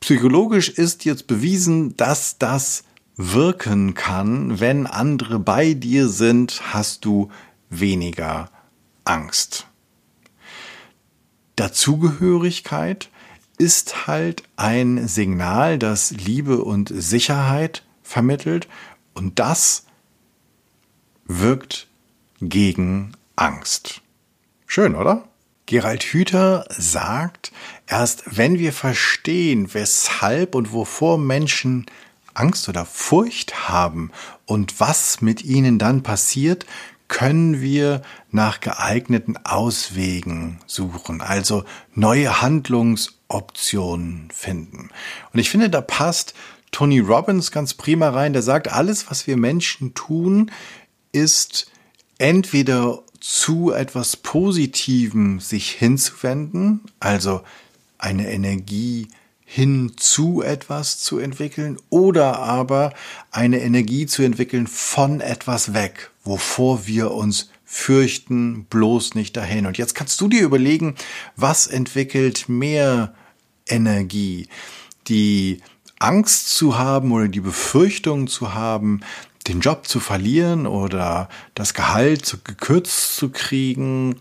[0.00, 2.84] psychologisch ist jetzt bewiesen, dass das
[3.16, 7.30] wirken kann, wenn andere bei dir sind, hast du
[7.68, 8.50] weniger
[9.04, 9.66] Angst.
[11.56, 13.10] Dazugehörigkeit
[13.58, 18.68] ist halt ein Signal, das Liebe und Sicherheit vermittelt
[19.14, 19.86] und das
[21.24, 21.88] wirkt
[22.40, 24.00] gegen Angst.
[24.66, 25.28] Schön, oder?
[25.66, 27.52] Gerald Hüther sagt,
[27.86, 31.86] erst wenn wir verstehen, weshalb und wovor Menschen
[32.34, 34.10] Angst oder Furcht haben
[34.44, 36.66] und was mit ihnen dann passiert,
[37.08, 42.40] können wir nach geeigneten Auswegen suchen, also neue
[43.32, 44.90] Handlungsoptionen finden.
[45.32, 46.34] Und ich finde, da passt
[46.70, 50.50] Tony Robbins ganz prima rein, der sagt, alles, was wir Menschen tun,
[51.12, 51.70] ist
[52.18, 57.42] entweder zu etwas Positivem sich hinzuwenden, also
[57.98, 59.08] eine Energie
[59.44, 62.94] hin zu etwas zu entwickeln oder aber
[63.30, 69.66] eine Energie zu entwickeln von etwas weg, wovor wir uns fürchten, bloß nicht dahin.
[69.66, 70.94] Und jetzt kannst du dir überlegen,
[71.36, 73.14] was entwickelt mehr
[73.66, 74.48] Energie?
[75.08, 75.60] Die
[75.98, 79.00] Angst zu haben oder die Befürchtung zu haben,
[79.48, 84.16] den Job zu verlieren oder das Gehalt gekürzt zu kriegen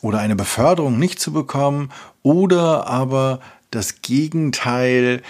[0.00, 1.90] oder eine Beförderung nicht zu bekommen
[2.22, 5.22] oder aber das Gegenteil,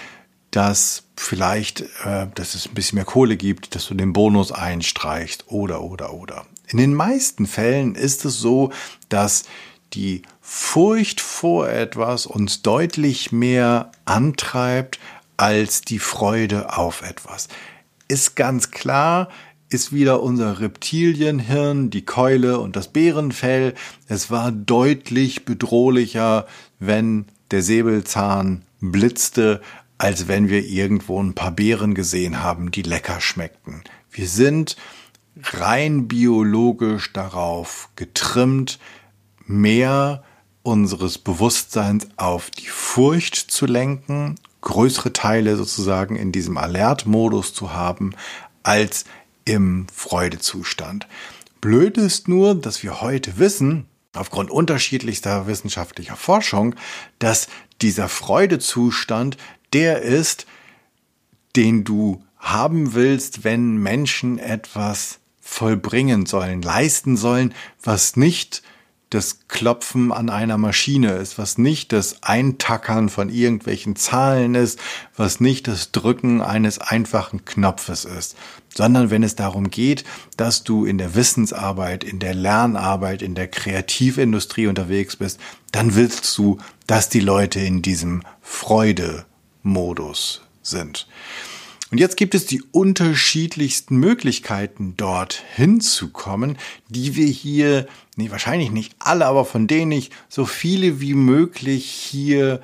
[0.51, 5.45] dass vielleicht, äh, dass es ein bisschen mehr Kohle gibt, dass du den Bonus einstreichst
[5.47, 6.45] oder, oder, oder.
[6.67, 8.71] In den meisten Fällen ist es so,
[9.09, 9.43] dass
[9.93, 14.99] die Furcht vor etwas uns deutlich mehr antreibt
[15.37, 17.47] als die Freude auf etwas.
[18.09, 19.29] Ist ganz klar,
[19.69, 23.73] ist wieder unser Reptilienhirn, die Keule und das Bärenfell.
[24.09, 26.45] Es war deutlich bedrohlicher,
[26.77, 29.61] wenn der Säbelzahn blitzte,
[29.97, 33.81] als wenn wir irgendwo ein paar Beeren gesehen haben, die lecker schmeckten.
[34.11, 34.75] Wir sind
[35.41, 38.77] rein biologisch darauf getrimmt,
[39.45, 40.21] mehr
[40.63, 48.15] unseres Bewusstseins auf die Furcht zu lenken, größere Teile sozusagen in diesem Alert-Modus zu haben,
[48.63, 49.03] als
[49.45, 51.07] im Freudezustand.
[51.59, 56.75] Blöd ist nur, dass wir heute wissen, aufgrund unterschiedlichster wissenschaftlicher Forschung,
[57.19, 57.47] dass
[57.81, 59.37] dieser Freudezustand
[59.73, 60.45] der ist,
[61.55, 68.63] den du haben willst, wenn Menschen etwas vollbringen sollen, leisten sollen, was nicht
[69.13, 74.79] das Klopfen an einer Maschine ist, was nicht das Eintackern von irgendwelchen Zahlen ist,
[75.15, 78.35] was nicht das Drücken eines einfachen Knopfes ist,
[78.73, 80.03] sondern wenn es darum geht,
[80.37, 85.39] dass du in der Wissensarbeit, in der Lernarbeit, in der Kreativindustrie unterwegs bist,
[85.71, 91.07] dann willst du, dass die Leute in diesem Freude-Modus sind.
[91.93, 96.57] Und jetzt gibt es die unterschiedlichsten Möglichkeiten, dort hinzukommen,
[96.89, 101.85] die wir hier, nee, wahrscheinlich nicht alle, aber von denen ich so viele wie möglich
[101.85, 102.61] hier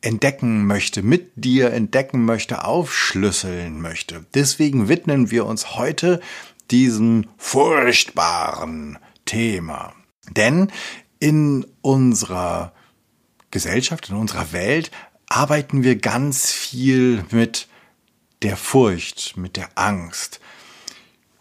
[0.00, 4.24] entdecken möchte, mit dir entdecken möchte, aufschlüsseln möchte.
[4.32, 6.18] Deswegen widmen wir uns heute
[6.70, 9.92] diesem furchtbaren Thema.
[10.30, 10.72] Denn
[11.18, 12.72] in unserer
[13.50, 14.90] Gesellschaft, in unserer Welt
[15.28, 17.68] arbeiten wir ganz viel mit
[18.42, 20.40] der Furcht, mit der Angst.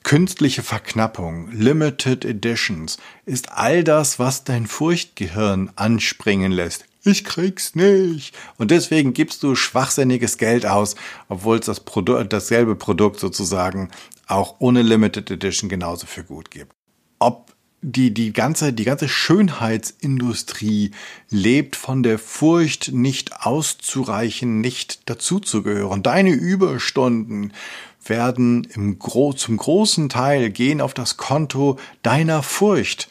[0.04, 6.86] Künstliche Verknappung, Limited Editions ist all das, was dein Furchtgehirn anspringen lässt.
[7.04, 8.36] Ich krieg's nicht.
[8.58, 10.96] Und deswegen gibst du schwachsinniges Geld aus,
[11.30, 13.90] obwohl es das Produkt, dasselbe Produkt sozusagen
[14.28, 16.74] auch ohne Limited Edition genauso für gut gibt.
[17.20, 17.51] Ob
[17.82, 20.92] die, die ganze, die ganze Schönheitsindustrie
[21.30, 26.04] lebt von der Furcht, nicht auszureichen, nicht dazuzugehören.
[26.04, 27.54] Deine Überstunden
[28.06, 33.10] werden im Gro zum großen Teil gehen auf das Konto deiner Furcht,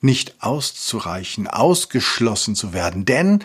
[0.00, 3.04] nicht auszureichen, ausgeschlossen zu werden.
[3.04, 3.44] Denn,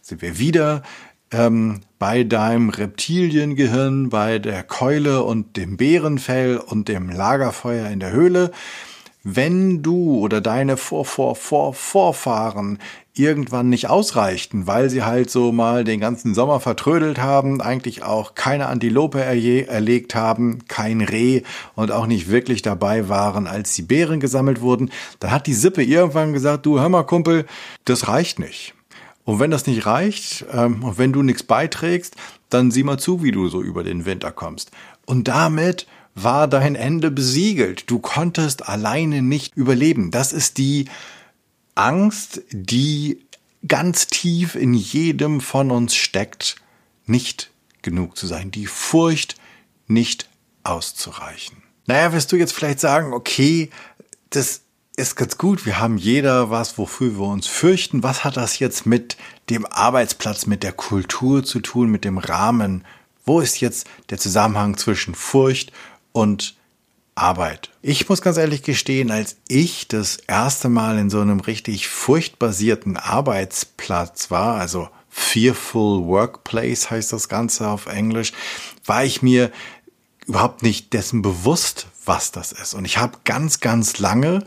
[0.00, 0.82] sind wir wieder
[1.30, 8.10] ähm, bei deinem Reptiliengehirn, bei der Keule und dem Bärenfell und dem Lagerfeuer in der
[8.10, 8.50] Höhle,
[9.24, 12.78] wenn du oder deine Vor -Vor -Vor Vorfahren
[13.14, 18.34] irgendwann nicht ausreichten, weil sie halt so mal den ganzen Sommer vertrödelt haben, eigentlich auch
[18.34, 21.42] keine Antilope erlegt haben, kein Reh
[21.74, 25.82] und auch nicht wirklich dabei waren, als die Beeren gesammelt wurden, dann hat die Sippe
[25.82, 27.44] irgendwann gesagt, du hör mal Kumpel,
[27.84, 28.74] das reicht nicht.
[29.24, 32.16] Und wenn das nicht reicht, ähm, und wenn du nichts beiträgst,
[32.48, 34.70] dann sieh mal zu, wie du so über den Winter kommst.
[35.04, 37.90] Und damit war dein Ende besiegelt.
[37.90, 40.10] Du konntest alleine nicht überleben.
[40.10, 40.86] Das ist die
[41.74, 43.24] Angst, die
[43.66, 46.56] ganz tief in jedem von uns steckt,
[47.06, 47.50] nicht
[47.82, 48.50] genug zu sein.
[48.50, 49.36] Die Furcht,
[49.86, 50.28] nicht
[50.64, 51.62] auszureichen.
[51.86, 53.70] Naja, wirst du jetzt vielleicht sagen, okay,
[54.30, 54.62] das
[54.96, 58.02] ist ganz gut, wir haben jeder was, wofür wir uns fürchten.
[58.02, 59.16] Was hat das jetzt mit
[59.50, 62.84] dem Arbeitsplatz, mit der Kultur zu tun, mit dem Rahmen?
[63.24, 65.72] Wo ist jetzt der Zusammenhang zwischen Furcht
[66.12, 66.56] und
[67.14, 67.70] Arbeit.
[67.82, 72.96] Ich muss ganz ehrlich gestehen, als ich das erste Mal in so einem richtig furchtbasierten
[72.96, 78.32] Arbeitsplatz war, also Fearful Workplace heißt das Ganze auf Englisch,
[78.86, 79.52] war ich mir
[80.26, 82.72] überhaupt nicht dessen bewusst, was das ist.
[82.72, 84.44] Und ich habe ganz, ganz lange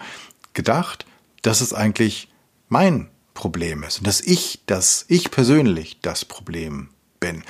[0.53, 1.05] gedacht,
[1.43, 2.29] dass es eigentlich
[2.67, 7.43] mein Problem ist und dass ich, dass ich persönlich das Problem bin.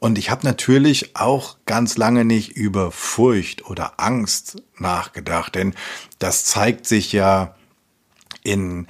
[0.00, 5.74] Und ich habe natürlich auch ganz lange nicht über Furcht oder Angst nachgedacht, denn
[6.18, 7.54] das zeigt sich ja
[8.42, 8.86] in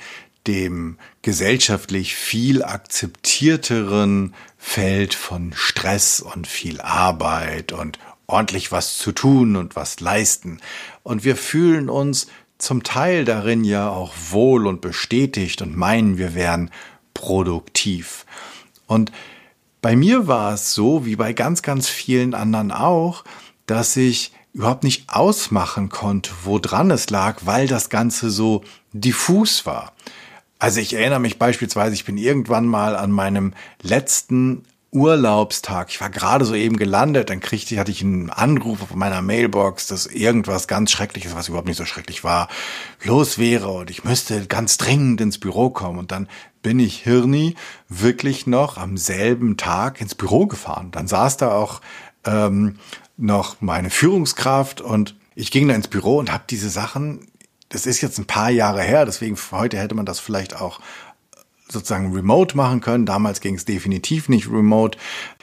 [0.46, 9.56] dem gesellschaftlich viel akzeptierteren Feld von Stress und viel Arbeit und ordentlich was zu tun
[9.56, 10.60] und was leisten.
[11.02, 16.34] Und wir fühlen uns zum Teil darin ja auch wohl und bestätigt und meinen, wir
[16.34, 16.70] wären
[17.14, 18.26] produktiv.
[18.86, 19.10] Und
[19.82, 23.24] bei mir war es so, wie bei ganz, ganz vielen anderen auch,
[23.66, 28.62] dass ich überhaupt nicht ausmachen konnte, woran es lag, weil das Ganze so
[28.92, 29.92] diffus war.
[30.58, 35.90] Also ich erinnere mich beispielsweise, ich bin irgendwann mal an meinem letzten Urlaubstag.
[35.90, 39.86] Ich war gerade so eben gelandet, dann kriegte hatte ich einen Anruf auf meiner Mailbox,
[39.86, 42.48] dass irgendwas ganz Schreckliches, was überhaupt nicht so schrecklich war,
[43.04, 45.98] los wäre und ich müsste ganz dringend ins Büro kommen.
[45.98, 46.28] Und dann
[46.62, 47.54] bin ich Hirni
[47.88, 50.90] wirklich noch am selben Tag ins Büro gefahren.
[50.90, 51.80] Dann saß da auch
[52.24, 52.76] ähm,
[53.16, 57.28] noch meine Führungskraft und ich ging da ins Büro und habe diese Sachen,
[57.68, 60.80] das ist jetzt ein paar Jahre her, deswegen heute hätte man das vielleicht auch
[61.70, 63.06] sozusagen remote machen können.
[63.06, 64.98] Damals ging es definitiv nicht remote.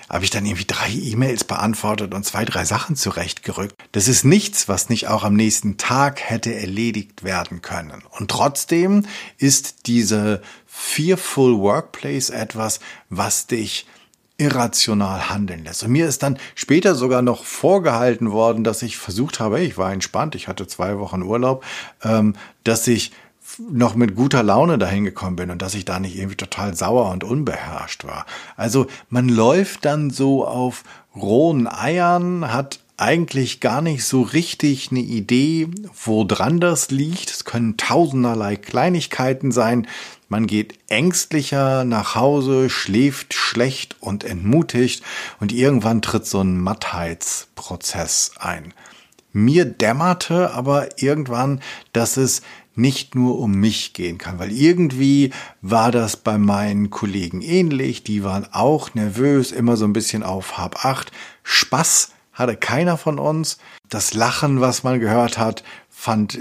[0.09, 3.75] Habe ich dann irgendwie drei E-Mails beantwortet und zwei, drei Sachen zurechtgerückt.
[3.91, 8.03] Das ist nichts, was nicht auch am nächsten Tag hätte erledigt werden können.
[8.11, 9.05] Und trotzdem
[9.37, 13.85] ist diese Fearful Workplace etwas, was dich
[14.37, 15.83] irrational handeln lässt.
[15.83, 19.91] Und mir ist dann später sogar noch vorgehalten worden, dass ich versucht habe, ich war
[19.91, 21.63] entspannt, ich hatte zwei Wochen Urlaub,
[22.03, 23.11] ähm, dass ich
[23.71, 27.09] noch mit guter Laune dahin gekommen bin und dass ich da nicht irgendwie total sauer
[27.11, 28.25] und unbeherrscht war.
[28.55, 30.83] Also man läuft dann so auf
[31.15, 35.69] rohen Eiern, hat eigentlich gar nicht so richtig eine Idee,
[36.03, 37.29] wo dran das liegt.
[37.29, 39.87] Es können tausenderlei Kleinigkeiten sein.
[40.29, 45.03] Man geht ängstlicher nach Hause, schläft schlecht und entmutigt
[45.39, 48.73] und irgendwann tritt so ein Mattheitsprozess ein.
[49.31, 51.61] Mir dämmerte aber irgendwann,
[51.93, 52.41] dass es
[52.77, 58.23] nicht nur um mich gehen kann, weil irgendwie war das bei meinen Kollegen ähnlich, die
[58.23, 61.11] waren auch nervös, immer so ein bisschen auf Hab acht.
[61.43, 63.57] Spaß hatte keiner von uns.
[63.89, 66.37] Das Lachen, was man gehört hat, fand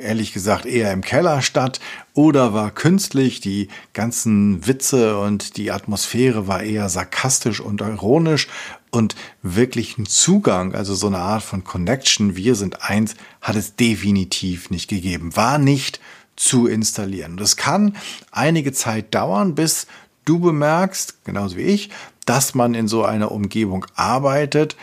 [0.00, 1.80] ehrlich gesagt eher im Keller statt
[2.12, 3.40] oder war künstlich.
[3.40, 8.46] Die ganzen Witze und die Atmosphäre war eher sarkastisch und ironisch
[8.94, 14.70] und wirklichen Zugang, also so eine Art von Connection, wir sind eins, hat es definitiv
[14.70, 16.00] nicht gegeben, war nicht
[16.36, 17.36] zu installieren.
[17.36, 17.96] Das kann
[18.30, 19.86] einige Zeit dauern, bis
[20.24, 21.90] du bemerkst, genauso wie ich,
[22.24, 24.76] dass man in so einer Umgebung arbeitet,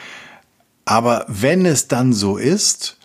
[0.85, 2.97] Aber wenn es dann so ist,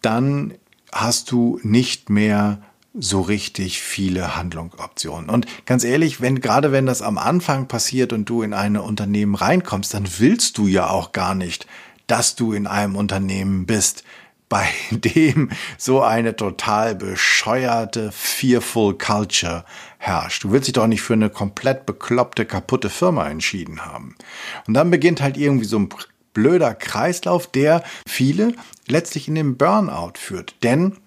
[0.00, 0.54] dann
[0.92, 2.62] hast du nicht mehr
[2.94, 5.30] so richtig viele Handlungsoptionen.
[5.30, 9.34] Und ganz ehrlich, wenn gerade wenn das am Anfang passiert und du in ein Unternehmen
[9.34, 11.66] reinkommst, dann willst du ja auch gar nicht,
[12.06, 14.04] dass du in einem Unternehmen bist,
[14.52, 19.64] bei dem so eine total bescheuerte Fearful Culture
[19.96, 20.44] herrscht.
[20.44, 24.14] Du willst dich doch nicht für eine komplett bekloppte, kaputte Firma entschieden haben.
[24.66, 25.88] Und dann beginnt halt irgendwie so ein
[26.34, 28.54] blöder Kreislauf, der viele
[28.86, 30.54] letztlich in den Burnout führt.
[30.62, 30.98] Denn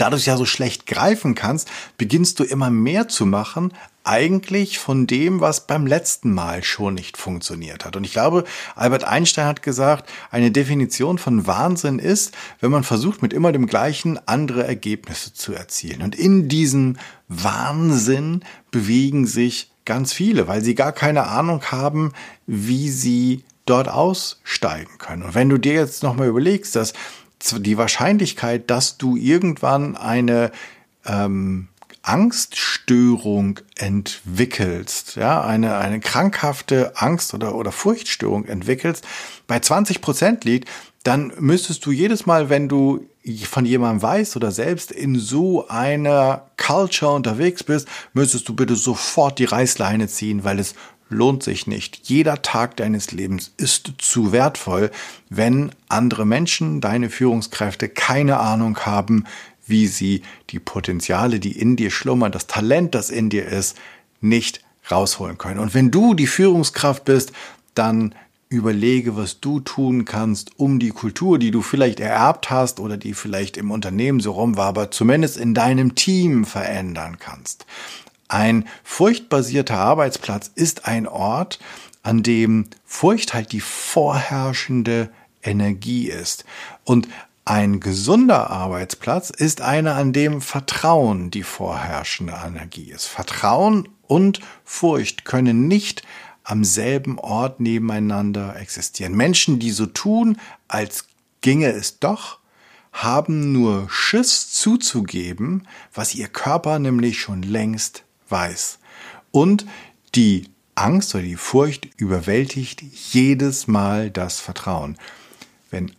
[0.00, 3.72] dadurch ja so schlecht greifen kannst, beginnst du immer mehr zu machen,
[4.04, 7.96] eigentlich von dem, was beim letzten Mal schon nicht funktioniert hat.
[7.96, 13.22] Und ich glaube, Albert Einstein hat gesagt, eine Definition von Wahnsinn ist, wenn man versucht,
[13.22, 16.02] mit immer dem gleichen andere Ergebnisse zu erzielen.
[16.02, 16.96] Und in diesem
[17.28, 22.12] Wahnsinn bewegen sich ganz viele, weil sie gar keine Ahnung haben,
[22.46, 25.22] wie sie dort aussteigen können.
[25.22, 26.92] Und wenn du dir jetzt nochmal überlegst, dass
[27.42, 30.52] die Wahrscheinlichkeit, dass du irgendwann eine
[31.04, 31.68] ähm,
[32.02, 39.04] Angststörung entwickelst, ja, eine, eine krankhafte Angst- oder, oder Furchtstörung entwickelst,
[39.46, 40.68] bei 20 Prozent liegt,
[41.04, 43.06] dann müsstest du jedes Mal, wenn du
[43.44, 49.38] von jemandem weißt oder selbst in so einer Culture unterwegs bist, müsstest du bitte sofort
[49.38, 50.74] die Reißleine ziehen, weil es
[51.12, 52.00] lohnt sich nicht.
[52.08, 54.90] Jeder Tag deines Lebens ist zu wertvoll,
[55.28, 59.24] wenn andere Menschen, deine Führungskräfte, keine Ahnung haben,
[59.66, 63.76] wie sie die Potenziale, die in dir schlummern, das Talent, das in dir ist,
[64.20, 64.60] nicht
[64.90, 65.60] rausholen können.
[65.60, 67.32] Und wenn du die Führungskraft bist,
[67.74, 68.14] dann
[68.52, 73.14] überlege, was du tun kannst, um die Kultur, die du vielleicht ererbt hast oder die
[73.14, 77.66] vielleicht im Unternehmen so rum war, aber zumindest in deinem Team verändern kannst.
[78.32, 81.58] Ein furchtbasierter Arbeitsplatz ist ein Ort,
[82.02, 85.10] an dem Furcht halt die vorherrschende
[85.42, 86.46] Energie ist.
[86.84, 87.08] Und
[87.44, 93.04] ein gesunder Arbeitsplatz ist einer, an dem Vertrauen die vorherrschende Energie ist.
[93.04, 96.02] Vertrauen und Furcht können nicht
[96.42, 99.14] am selben Ort nebeneinander existieren.
[99.14, 101.04] Menschen, die so tun, als
[101.42, 102.38] ginge es doch,
[102.94, 108.80] haben nur Schiss zuzugeben, was ihr Körper nämlich schon längst weiß.
[109.30, 109.66] Und
[110.16, 114.98] die Angst oder die Furcht überwältigt jedes Mal das Vertrauen.
[115.70, 115.92] Wenn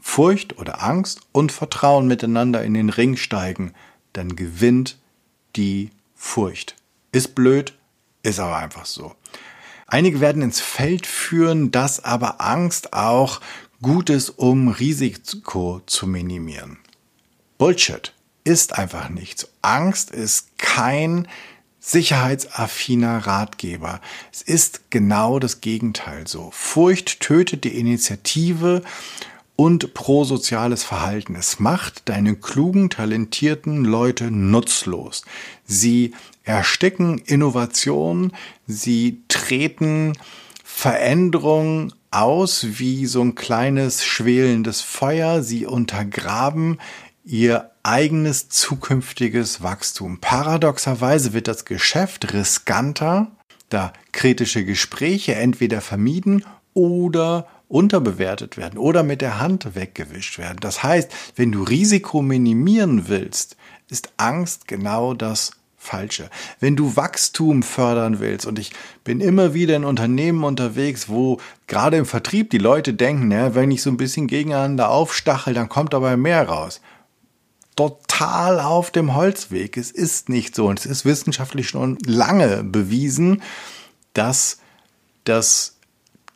[0.00, 3.74] Furcht oder Angst und Vertrauen miteinander in den Ring steigen,
[4.12, 4.98] dann gewinnt
[5.56, 6.76] die Furcht.
[7.12, 7.74] Ist blöd,
[8.22, 9.14] ist aber einfach so.
[9.86, 13.40] Einige werden ins Feld führen, dass aber Angst auch
[13.82, 16.78] gut ist, um Risiko zu minimieren.
[17.58, 18.14] Bullshit
[18.44, 19.48] ist einfach nichts.
[19.62, 21.26] Angst ist kein
[21.80, 24.00] sicherheitsaffiner Ratgeber.
[24.32, 26.50] Es ist genau das Gegenteil so.
[26.52, 28.82] Furcht tötet die Initiative
[29.56, 31.34] und prosoziales Verhalten.
[31.34, 35.24] Es macht deine klugen, talentierten Leute nutzlos.
[35.64, 36.14] Sie
[36.44, 38.32] ersticken Innovation,
[38.66, 40.14] sie treten
[40.64, 46.78] Veränderung aus wie so ein kleines schwelendes Feuer, sie untergraben
[47.24, 50.18] ihr eigenes zukünftiges Wachstum.
[50.20, 53.28] Paradoxerweise wird das Geschäft riskanter,
[53.68, 60.58] da kritische Gespräche entweder vermieden oder unterbewertet werden oder mit der Hand weggewischt werden.
[60.60, 63.56] Das heißt, wenn du Risiko minimieren willst,
[63.88, 66.28] ist Angst genau das Falsche.
[66.58, 68.72] Wenn du Wachstum fördern willst, und ich
[69.02, 73.70] bin immer wieder in Unternehmen unterwegs, wo gerade im Vertrieb die Leute denken, ja, wenn
[73.70, 76.82] ich so ein bisschen gegeneinander aufstachel, dann kommt dabei mehr raus
[77.80, 79.78] total auf dem Holzweg.
[79.78, 83.42] Es ist nicht so und es ist wissenschaftlich schon lange bewiesen,
[84.12, 84.58] dass
[85.24, 85.78] das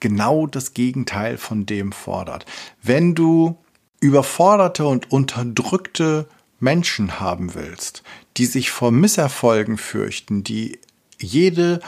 [0.00, 2.46] genau das Gegenteil von dem fordert.
[2.82, 3.58] Wenn du
[4.00, 6.26] überforderte und unterdrückte
[6.60, 8.02] Menschen haben willst,
[8.38, 10.78] die sich vor Misserfolgen fürchten, die
[11.18, 11.80] jede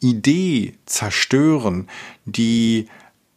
[0.00, 1.88] Idee zerstören,
[2.24, 2.88] die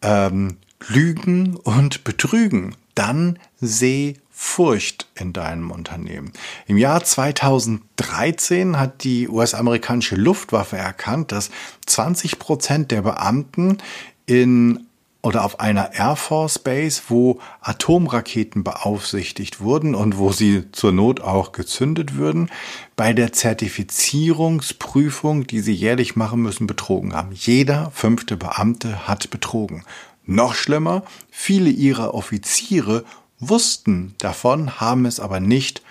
[0.01, 0.57] ähm,
[0.87, 6.33] lügen und betrügen, dann seh Furcht in deinem Unternehmen.
[6.67, 11.51] Im Jahr 2013 hat die US-amerikanische Luftwaffe erkannt, dass
[11.85, 13.77] 20 Prozent der Beamten
[14.25, 14.87] in
[15.21, 21.21] oder auf einer Air Force Base, wo Atomraketen beaufsichtigt wurden und wo sie zur Not
[21.21, 22.51] auch gezündet würden,
[22.97, 27.31] bei der Zertifizierungsprüfung, die sie jährlich machen müssen, betrogen haben.
[27.31, 29.85] Jeder fünfte Beamte hat betrogen.
[30.25, 33.05] Noch schlimmer, viele ihrer Offiziere
[33.39, 35.81] wussten davon, haben es aber nicht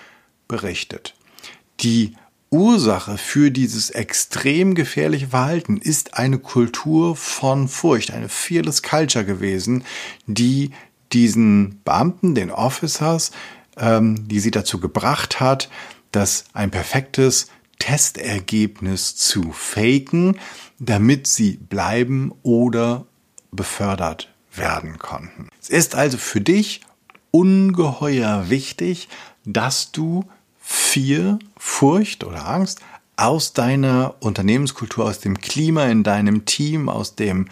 [0.49, 1.15] berichtet.
[1.81, 2.15] Die
[2.51, 9.85] Ursache für dieses extrem gefährliche Verhalten ist eine Kultur von Furcht, eine fearless Culture gewesen,
[10.27, 10.71] die
[11.13, 13.33] diesen Beamten, den Officers,
[13.77, 15.69] ähm, die sie dazu gebracht hat,
[16.13, 17.49] dass ein perfektes
[17.81, 20.39] Testergebnis zu faken,
[20.79, 23.05] damit sie bleiben oder
[23.51, 25.49] befördert werden konnten.
[25.61, 26.83] Es ist also für dich
[27.35, 29.09] ungeheuer wichtig,
[29.45, 30.25] dass du
[30.61, 32.81] vier Furcht oder Angst
[33.17, 37.47] aus deiner Unternehmenskultur, aus dem Klima in deinem Team, aus dem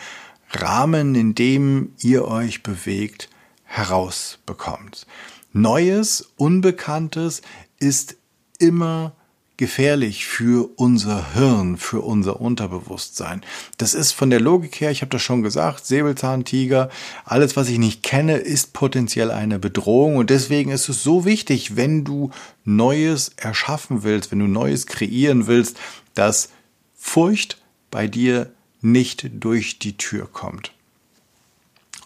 [0.51, 3.28] Rahmen, in dem ihr euch bewegt,
[3.64, 5.05] herausbekommt.
[5.53, 7.43] Neues, Unbekanntes
[7.80, 8.16] ist
[8.61, 9.16] immer
[9.62, 13.42] gefährlich für unser Hirn, für unser Unterbewusstsein.
[13.78, 16.90] Das ist von der Logik her, ich habe das schon gesagt, Säbelzahntiger,
[17.24, 21.76] alles, was ich nicht kenne, ist potenziell eine Bedrohung und deswegen ist es so wichtig,
[21.76, 22.30] wenn du
[22.64, 25.76] Neues erschaffen willst, wenn du Neues kreieren willst,
[26.14, 26.48] dass
[26.96, 30.72] Furcht bei dir nicht durch die Tür kommt.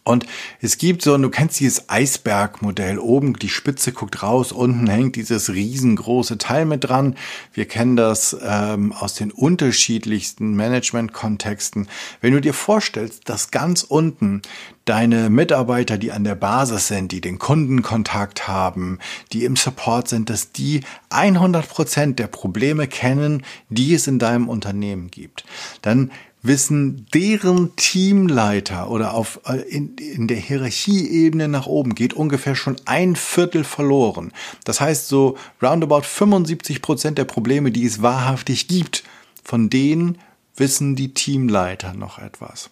[0.07, 0.24] Und
[0.61, 3.00] es gibt so, du kennst dieses Eisbergmodell.
[3.00, 7.16] Oben die Spitze guckt raus, unten hängt dieses riesengroße Teil mit dran.
[7.52, 11.88] Wir kennen das ähm, aus den unterschiedlichsten Management-Kontexten.
[12.20, 14.42] Wenn du dir vorstellst, dass ganz unten
[14.84, 19.00] deine Mitarbeiter, die an der Basis sind, die den Kundenkontakt haben,
[19.32, 24.48] die im Support sind, dass die 100 Prozent der Probleme kennen, die es in deinem
[24.48, 25.44] Unternehmen gibt,
[25.82, 26.12] dann
[26.47, 32.76] wissen deren Teamleiter oder auf, äh, in, in der Hierarchieebene nach oben geht ungefähr schon
[32.84, 34.32] ein Viertel verloren.
[34.64, 39.05] Das heißt, so roundabout 75 Prozent der Probleme, die es wahrhaftig gibt,
[39.44, 40.18] von denen
[40.57, 42.70] wissen die Teamleiter noch etwas.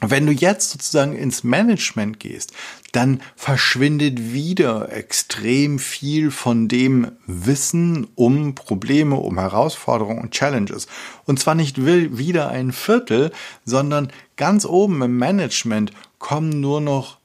[0.00, 2.52] Wenn du jetzt sozusagen ins Management gehst,
[2.92, 10.86] dann verschwindet wieder extrem viel von dem Wissen um Probleme, um Herausforderungen und Challenges.
[11.24, 13.32] Und zwar nicht wieder ein Viertel,
[13.64, 17.18] sondern ganz oben im Management kommen nur noch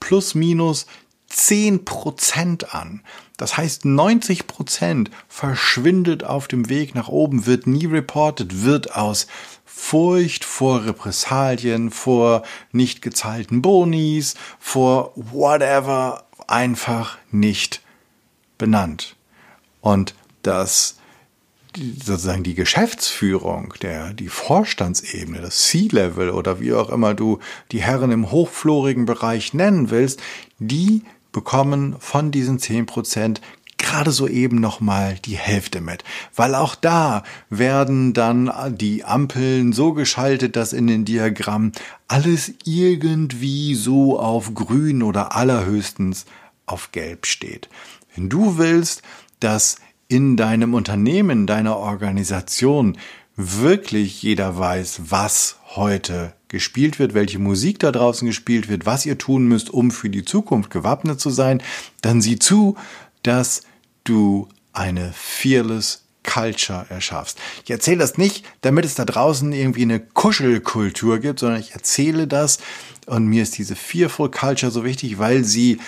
[0.00, 0.86] plus minus
[1.28, 3.02] 10 Prozent an.
[3.36, 9.26] Das heißt, 90 Prozent verschwindet auf dem Weg nach oben, wird nie reported, wird aus
[9.64, 17.82] Furcht vor Repressalien, vor nicht gezahlten Bonis, vor whatever einfach nicht
[18.56, 19.16] benannt.
[19.82, 20.96] Und das
[21.76, 27.38] sozusagen die Geschäftsführung, der, die Vorstandsebene, das C-Level oder wie auch immer du
[27.70, 30.22] die Herren im hochflorigen Bereich nennen willst,
[30.58, 31.02] die
[31.36, 33.42] bekommen von diesen zehn Prozent
[33.76, 36.02] gerade so eben noch mal die Hälfte mit,
[36.34, 41.72] weil auch da werden dann die Ampeln so geschaltet, dass in den Diagrammen
[42.08, 46.24] alles irgendwie so auf grün oder allerhöchstens
[46.64, 47.68] auf gelb steht.
[48.14, 49.02] Wenn du willst,
[49.38, 49.76] dass
[50.08, 52.96] in deinem Unternehmen, deiner Organisation
[53.36, 59.18] wirklich jeder weiß, was heute gespielt wird, welche Musik da draußen gespielt wird, was ihr
[59.18, 61.62] tun müsst, um für die Zukunft gewappnet zu sein,
[62.02, 62.76] dann sieh zu,
[63.22, 63.62] dass
[64.04, 67.38] du eine fearless Culture erschaffst.
[67.64, 72.26] Ich erzähle das nicht, damit es da draußen irgendwie eine Kuschelkultur gibt, sondern ich erzähle
[72.26, 72.58] das
[73.06, 75.78] und mir ist diese Fearful Culture so wichtig, weil sie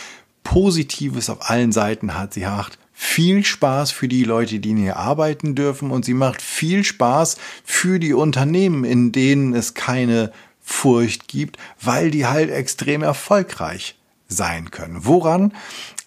[0.44, 2.34] Positives auf allen Seiten hat.
[2.34, 6.84] Sie macht viel Spaß für die Leute, die hier arbeiten dürfen und sie macht viel
[6.84, 10.32] Spaß für die Unternehmen, in denen es keine
[10.68, 13.96] Furcht gibt, weil die halt extrem erfolgreich
[14.28, 15.06] sein können.
[15.06, 15.54] Woran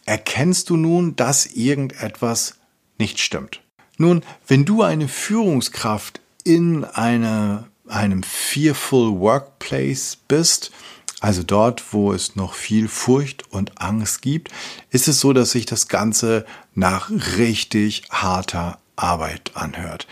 [0.06, 2.60] erkennst du nun, dass irgendetwas
[3.00, 3.62] nicht stimmt?
[3.98, 10.72] Nun, wenn du eine Führungskraft in eine, einem Fearful Workplace bist,
[11.20, 14.50] also dort, wo es noch viel Furcht und Angst gibt,
[14.92, 16.46] ist es so, dass sich das Ganze
[16.76, 20.08] nach richtig harter Arbeit anhört.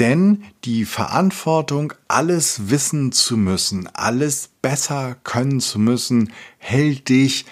[0.00, 7.44] Denn die Verantwortung, alles wissen zu müssen, alles besser können zu müssen, hält dich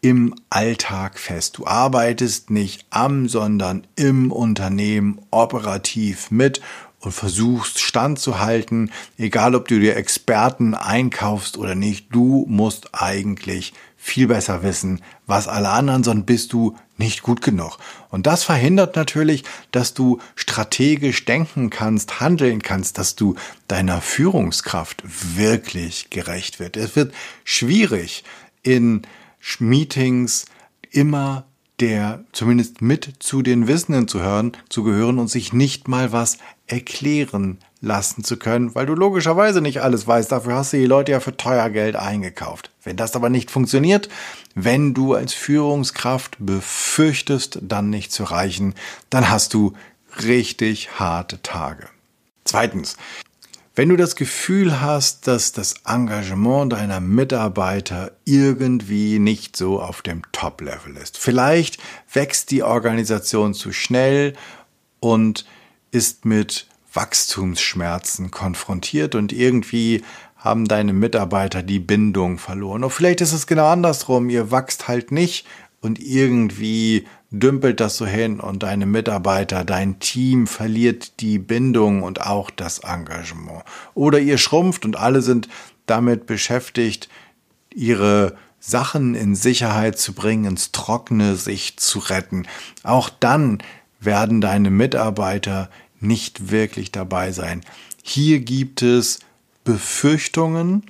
[0.00, 1.58] im Alltag fest.
[1.58, 6.60] Du arbeitest nicht am, sondern im Unternehmen operativ mit
[7.00, 13.72] und versuchst standzuhalten, egal ob du dir Experten einkaufst oder nicht, du musst eigentlich
[14.02, 17.76] viel besser wissen, was alle anderen, sonst bist du nicht gut genug.
[18.08, 23.34] Und das verhindert natürlich, dass du strategisch denken kannst, handeln kannst, dass du
[23.68, 25.02] deiner Führungskraft
[25.36, 26.78] wirklich gerecht wird.
[26.78, 27.12] Es wird
[27.44, 28.24] schwierig
[28.62, 29.02] in
[29.58, 30.46] Meetings
[30.90, 31.44] immer
[31.78, 36.38] der zumindest mit zu den Wissenden zu hören, zu gehören und sich nicht mal was
[36.66, 40.32] erklären lassen zu können, weil du logischerweise nicht alles weißt.
[40.32, 42.69] Dafür hast du die Leute ja für teuer Geld eingekauft.
[42.82, 44.08] Wenn das aber nicht funktioniert,
[44.54, 48.74] wenn du als Führungskraft befürchtest, dann nicht zu reichen,
[49.10, 49.74] dann hast du
[50.24, 51.88] richtig harte Tage.
[52.44, 52.96] Zweitens,
[53.76, 60.22] wenn du das Gefühl hast, dass das Engagement deiner Mitarbeiter irgendwie nicht so auf dem
[60.32, 61.78] Top-Level ist, vielleicht
[62.12, 64.34] wächst die Organisation zu schnell
[64.98, 65.46] und
[65.92, 70.02] ist mit Wachstumsschmerzen konfrontiert und irgendwie
[70.40, 72.82] haben deine Mitarbeiter die Bindung verloren.
[72.82, 74.30] Und vielleicht ist es genau andersrum.
[74.30, 75.46] Ihr wachst halt nicht
[75.80, 82.22] und irgendwie dümpelt das so hin und deine Mitarbeiter, dein Team verliert die Bindung und
[82.22, 83.62] auch das Engagement.
[83.94, 85.48] Oder ihr schrumpft und alle sind
[85.86, 87.08] damit beschäftigt,
[87.72, 92.46] ihre Sachen in Sicherheit zu bringen, ins Trockene sich zu retten.
[92.82, 93.58] Auch dann
[94.00, 95.70] werden deine Mitarbeiter
[96.00, 97.62] nicht wirklich dabei sein.
[98.02, 99.20] Hier gibt es
[99.64, 100.84] Befürchtungen,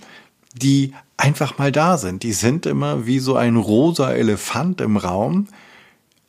[0.55, 2.23] die einfach mal da sind.
[2.23, 5.49] Die sind immer wie so ein rosa Elefant im Raum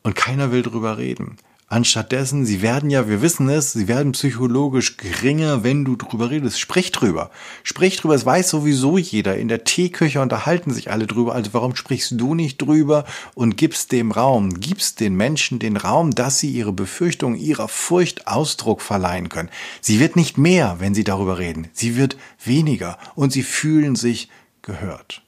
[0.04, 1.38] und keiner will drüber reden.
[1.72, 6.59] Anstattdessen, sie werden ja, wir wissen es, sie werden psychologisch geringer, wenn du drüber redest.
[6.59, 7.32] Sprich drüber.
[7.63, 9.38] Sprich drüber, es weiß sowieso jeder.
[9.38, 11.34] In der Teeküche unterhalten sich alle drüber.
[11.34, 13.05] Also warum sprichst du nicht drüber
[13.36, 18.28] und gibst dem Raum, gibst den Menschen den Raum, dass sie ihre Befürchtungen, ihrer Furcht
[18.28, 19.49] Ausdruck verleihen können.
[19.80, 21.69] Sie wird nicht mehr, wenn sie darüber reden.
[21.72, 24.28] Sie wird weniger und sie fühlen sich
[24.61, 25.22] gehört.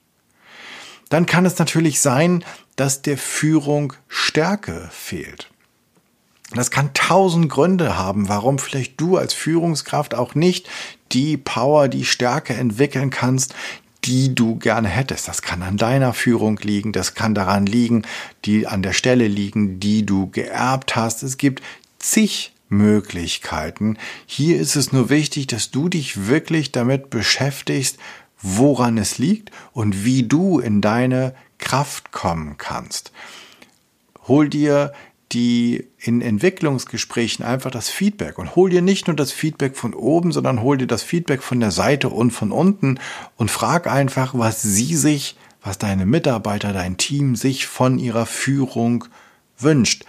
[1.07, 2.43] Dann kann es natürlich sein,
[2.75, 5.52] dass der Führung Stärke fehlt.
[6.55, 10.69] Das kann tausend Gründe haben, warum vielleicht du als Führungskraft auch nicht
[11.11, 13.55] die Power, die Stärke entwickeln kannst,
[14.05, 15.27] die du gerne hättest.
[15.27, 18.03] Das kann an deiner Führung liegen, das kann daran liegen,
[18.45, 21.23] die an der Stelle liegen, die du geerbt hast.
[21.23, 21.61] Es gibt
[21.99, 23.97] zig Möglichkeiten.
[24.25, 27.97] Hier ist es nur wichtig, dass du dich wirklich damit beschäftigst,
[28.41, 33.11] woran es liegt und wie du in deine Kraft kommen kannst.
[34.27, 34.93] Hol dir
[35.33, 40.31] die in Entwicklungsgesprächen einfach das Feedback und hol dir nicht nur das Feedback von oben,
[40.31, 42.99] sondern hol dir das Feedback von der Seite und von unten
[43.35, 49.05] und frag einfach, was sie sich, was deine Mitarbeiter, dein Team sich von ihrer Führung
[49.57, 50.05] wünscht.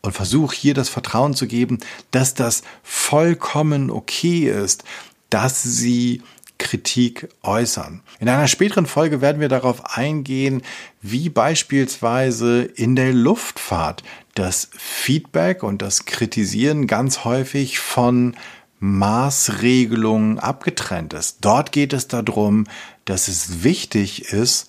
[0.00, 1.78] Und versuch hier das Vertrauen zu geben,
[2.10, 4.84] dass das vollkommen okay ist,
[5.30, 6.22] dass sie
[6.64, 8.00] Kritik äußern.
[8.18, 10.62] In einer späteren Folge werden wir darauf eingehen,
[11.02, 14.02] wie beispielsweise in der Luftfahrt
[14.34, 18.34] das Feedback und das Kritisieren ganz häufig von
[18.80, 21.38] Maßregelungen abgetrennt ist.
[21.42, 22.64] Dort geht es darum,
[23.04, 24.68] dass es wichtig ist,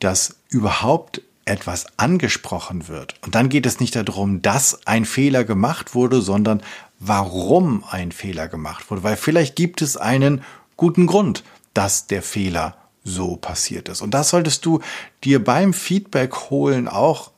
[0.00, 3.14] dass überhaupt etwas angesprochen wird.
[3.22, 6.62] Und dann geht es nicht darum, dass ein Fehler gemacht wurde, sondern
[6.98, 9.02] warum ein Fehler gemacht wurde.
[9.02, 10.42] Weil vielleicht gibt es einen
[10.80, 12.74] guten Grund, dass der Fehler
[13.04, 14.00] so passiert ist.
[14.00, 14.80] Und das solltest du
[15.22, 17.32] dir beim Feedback holen auch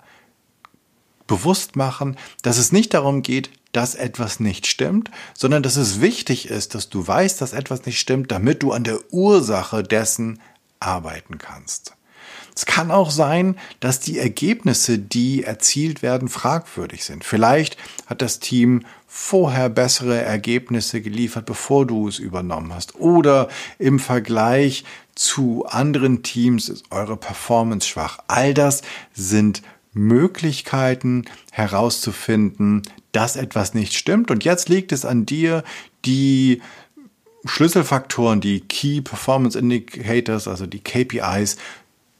[1.26, 6.50] bewusst machen, dass es nicht darum geht, dass etwas nicht stimmt, sondern dass es wichtig
[6.50, 10.40] ist, dass du weißt, dass etwas nicht stimmt, damit du an der Ursache dessen
[10.78, 11.94] arbeiten kannst.
[12.54, 17.24] Es kann auch sein, dass die Ergebnisse, die erzielt werden, fragwürdig sind.
[17.24, 17.76] Vielleicht
[18.06, 22.94] hat das Team vorher bessere Ergebnisse geliefert, bevor du es übernommen hast.
[22.96, 23.48] Oder
[23.78, 24.84] im Vergleich
[25.14, 28.18] zu anderen Teams ist eure Performance schwach.
[28.28, 28.82] All das
[29.12, 32.82] sind Möglichkeiten herauszufinden,
[33.12, 34.30] dass etwas nicht stimmt.
[34.30, 35.64] Und jetzt liegt es an dir,
[36.04, 36.62] die
[37.44, 41.56] Schlüsselfaktoren, die Key Performance Indicators, also die KPIs,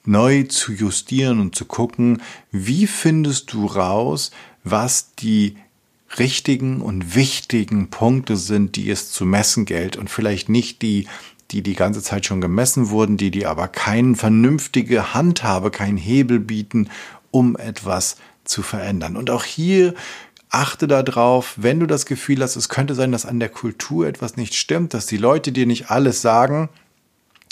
[0.05, 4.31] neu zu justieren und zu gucken, wie findest du raus,
[4.65, 5.57] was die
[6.19, 11.07] richtigen und wichtigen Punkte sind, die es zu messen gilt und vielleicht nicht die,
[11.51, 16.41] die die ganze Zeit schon gemessen wurden, die die aber keine vernünftige Handhabe, keinen Hebel
[16.41, 16.91] bieten,
[17.31, 19.17] um etwas zu verändern.
[19.17, 19.95] Und auch hier
[20.51, 24.37] achte darauf, wenn du das Gefühl hast, es könnte sein, dass an der Kultur etwas
[24.37, 26.69] nicht stimmt, dass die Leute dir nicht alles sagen,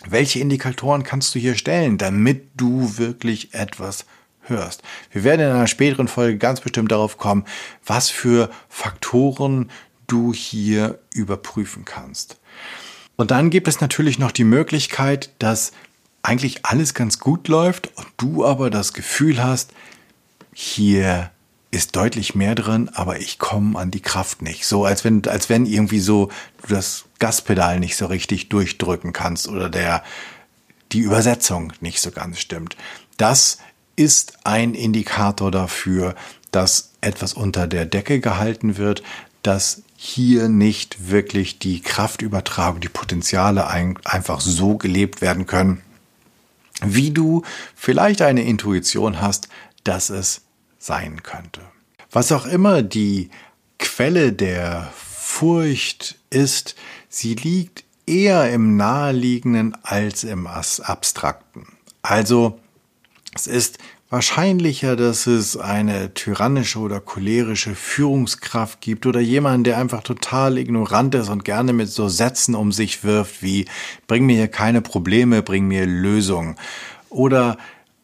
[0.06, 4.06] welche Indikatoren kannst du hier stellen, damit du wirklich etwas
[4.42, 4.82] hörst?
[5.12, 7.44] Wir werden in einer späteren Folge ganz bestimmt darauf kommen,
[7.84, 9.70] was für Faktoren
[10.06, 12.38] du hier überprüfen kannst.
[13.16, 15.72] Und dann gibt es natürlich noch die Möglichkeit, dass
[16.22, 19.72] eigentlich alles ganz gut läuft und du aber das Gefühl hast,
[20.52, 21.30] hier
[21.70, 24.66] ist deutlich mehr drin, aber ich komme an die Kraft nicht.
[24.66, 26.30] So als wenn, als wenn irgendwie so
[26.62, 30.02] du das Gaspedal nicht so richtig durchdrücken kannst oder der,
[30.92, 32.76] die Übersetzung nicht so ganz stimmt.
[33.16, 33.58] Das
[33.94, 36.16] ist ein Indikator dafür,
[36.50, 39.02] dass etwas unter der Decke gehalten wird,
[39.42, 45.82] dass hier nicht wirklich die Kraftübertragung, die Potenziale ein, einfach so gelebt werden können,
[46.82, 47.42] wie du
[47.76, 49.48] vielleicht eine Intuition hast,
[49.84, 50.42] dass es
[50.80, 51.60] sein könnte.
[52.10, 53.30] Was auch immer die
[53.78, 56.74] Quelle der Furcht ist,
[57.08, 61.66] sie liegt eher im Naheliegenden als im Abstrakten.
[62.02, 62.58] Also
[63.34, 63.78] es ist
[64.08, 71.14] wahrscheinlicher, dass es eine tyrannische oder cholerische Führungskraft gibt oder jemanden, der einfach total ignorant
[71.14, 73.66] ist und gerne mit so Sätzen um sich wirft wie
[74.08, 76.56] bring mir hier keine Probleme, bring mir Lösungen
[77.08, 77.56] oder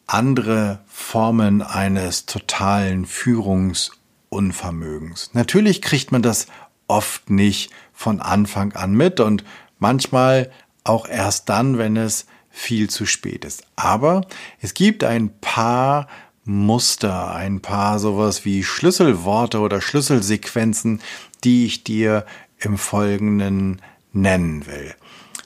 [0.07, 5.29] andere Formen eines totalen Führungsunvermögens.
[5.33, 6.47] Natürlich kriegt man das
[6.87, 9.43] oft nicht von Anfang an mit und
[9.79, 10.49] manchmal
[10.83, 13.63] auch erst dann, wenn es viel zu spät ist.
[13.75, 14.21] Aber
[14.61, 16.07] es gibt ein paar
[16.45, 21.01] Muster, ein paar sowas wie Schlüsselworte oder Schlüsselsequenzen,
[21.43, 22.25] die ich dir
[22.57, 23.81] im Folgenden
[24.13, 24.95] nennen will.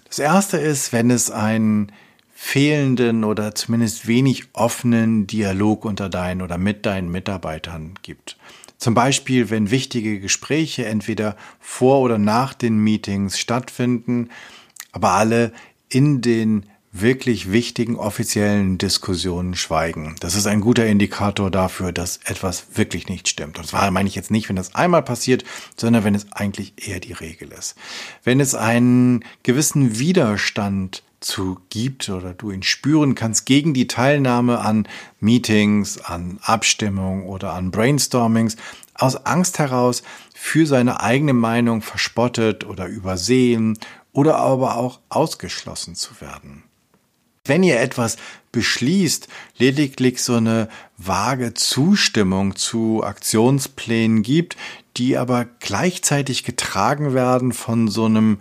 [0.07, 1.91] Das erste ist, wenn es einen
[2.43, 8.35] fehlenden oder zumindest wenig offenen Dialog unter deinen oder mit deinen Mitarbeitern gibt.
[8.77, 14.29] Zum Beispiel, wenn wichtige Gespräche entweder vor oder nach den Meetings stattfinden,
[14.91, 15.53] aber alle
[15.87, 20.15] in den wirklich wichtigen offiziellen Diskussionen schweigen.
[20.19, 23.59] Das ist ein guter Indikator dafür, dass etwas wirklich nicht stimmt.
[23.59, 25.45] Und zwar meine ich jetzt nicht, wenn das einmal passiert,
[25.77, 27.75] sondern wenn es eigentlich eher die Regel ist.
[28.23, 34.59] Wenn es einen gewissen Widerstand zu gibt oder du ihn spüren kannst gegen die Teilnahme
[34.59, 34.87] an
[35.19, 38.57] Meetings, an Abstimmungen oder an Brainstormings,
[38.95, 40.03] aus Angst heraus
[40.35, 43.77] für seine eigene Meinung verspottet oder übersehen
[44.11, 46.63] oder aber auch ausgeschlossen zu werden.
[47.45, 48.17] Wenn ihr etwas
[48.51, 54.57] beschließt, lediglich so eine vage Zustimmung zu Aktionsplänen gibt,
[54.97, 58.39] die aber gleichzeitig getragen werden von so einem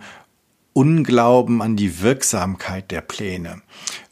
[0.73, 3.61] Unglauben an die Wirksamkeit der Pläne.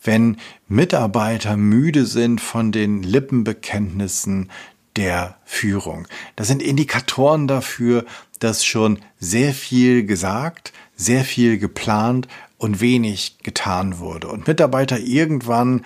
[0.04, 0.38] Wenn
[0.68, 4.52] Mitarbeiter müde sind von den Lippenbekenntnissen
[4.96, 6.08] der Führung.
[6.36, 8.06] Das sind Indikatoren dafür,
[8.40, 12.28] dass schon sehr viel gesagt, sehr viel geplant,
[12.60, 14.28] und wenig getan wurde.
[14.28, 15.86] Und Mitarbeiter irgendwann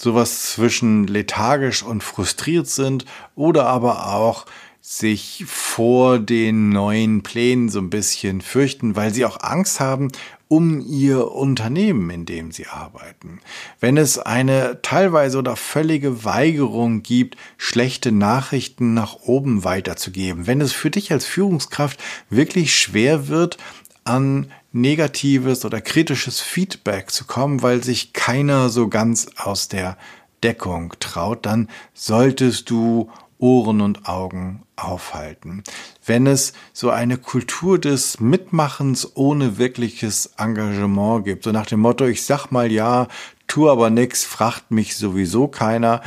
[0.00, 3.04] sowas zwischen lethargisch und frustriert sind
[3.36, 4.46] oder aber auch
[4.86, 10.12] sich vor den neuen Plänen so ein bisschen fürchten, weil sie auch Angst haben
[10.46, 13.40] um ihr Unternehmen, in dem sie arbeiten.
[13.80, 20.74] Wenn es eine teilweise oder völlige Weigerung gibt, schlechte Nachrichten nach oben weiterzugeben, wenn es
[20.74, 23.56] für dich als Führungskraft wirklich schwer wird,
[24.04, 29.96] an negatives oder kritisches Feedback zu kommen, weil sich keiner so ganz aus der
[30.42, 35.62] Deckung traut, dann solltest du Ohren und Augen aufhalten.
[36.04, 42.06] Wenn es so eine Kultur des Mitmachens ohne wirkliches Engagement gibt, so nach dem Motto,
[42.06, 43.08] ich sag mal ja,
[43.46, 46.02] tu aber nix, fragt mich sowieso keiner,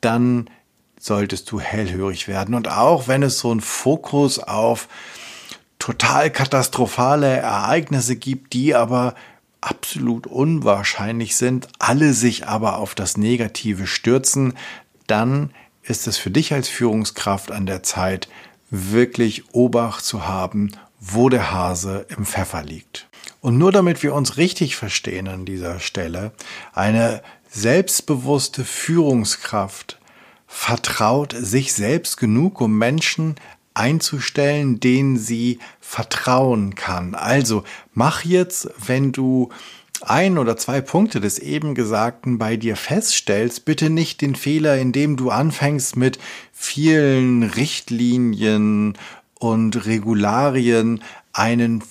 [0.00, 0.48] dann
[0.98, 2.54] solltest du hellhörig werden.
[2.54, 4.88] Und auch wenn es so ein Fokus auf
[5.78, 9.14] total katastrophale Ereignisse gibt, die aber
[9.60, 14.54] absolut unwahrscheinlich sind, alle sich aber auf das Negative stürzen,
[15.06, 15.50] dann
[15.82, 18.28] ist es für dich als Führungskraft an der Zeit,
[18.70, 20.70] wirklich Obacht zu haben,
[21.00, 23.08] wo der Hase im Pfeffer liegt.
[23.40, 26.32] Und nur damit wir uns richtig verstehen an dieser Stelle,
[26.72, 29.98] eine selbstbewusste Führungskraft
[30.46, 33.36] vertraut sich selbst genug, um Menschen
[33.72, 37.14] einzustellen, denen sie vertrauen kann.
[37.14, 37.64] Also
[37.94, 39.50] mach jetzt, wenn du
[40.02, 45.16] ein oder zwei Punkte des eben Gesagten bei dir feststellst, bitte nicht den Fehler, indem
[45.16, 46.18] du anfängst mit
[46.52, 48.96] vielen Richtlinien
[49.38, 51.82] und Regularien einen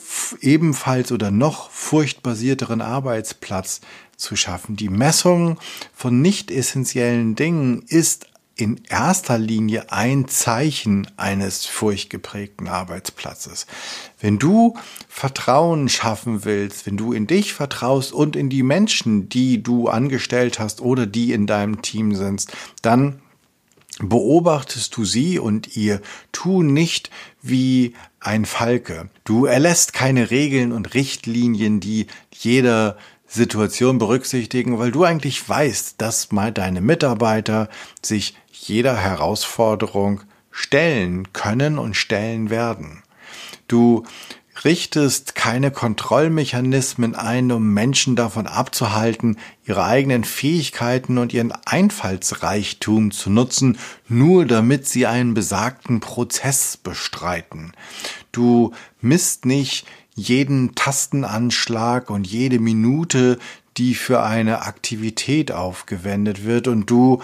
[0.42, 3.82] ebenfalls oder noch furchtbasierteren Arbeitsplatz
[4.18, 4.76] zu schaffen.
[4.76, 5.58] Die Messung
[5.94, 8.29] von nicht essentiellen Dingen ist
[8.60, 13.68] in erster Linie ein Zeichen eines furchtgeprägten Arbeitsplatzes.
[14.20, 19.64] Wenn du Vertrauen schaffen willst, wenn du in dich vertraust und in die Menschen, die
[19.64, 22.48] du angestellt hast oder die in deinem Team sind,
[22.82, 23.22] dann
[24.00, 26.02] beobachtest du sie und ihr
[26.32, 27.10] tun nicht
[27.42, 29.10] wie ein Falke.
[29.24, 32.98] Du erlässt keine Regeln und Richtlinien, die jeder
[33.28, 37.70] Situation berücksichtigen, weil du eigentlich weißt, dass mal deine Mitarbeiter
[38.02, 38.36] sich
[38.70, 43.04] jeder Herausforderung stellen können und stellen werden.
[43.68, 44.06] Du
[44.66, 53.30] richtest keine Kontrollmechanismen ein, um Menschen davon abzuhalten, ihre eigenen Fähigkeiten und ihren Einfallsreichtum zu
[53.30, 57.72] nutzen, nur damit sie einen besagten Prozess bestreiten.
[58.32, 63.40] Du misst nicht jeden Tastenanschlag und jede Minute,
[63.78, 67.22] die für eine Aktivität aufgewendet wird und du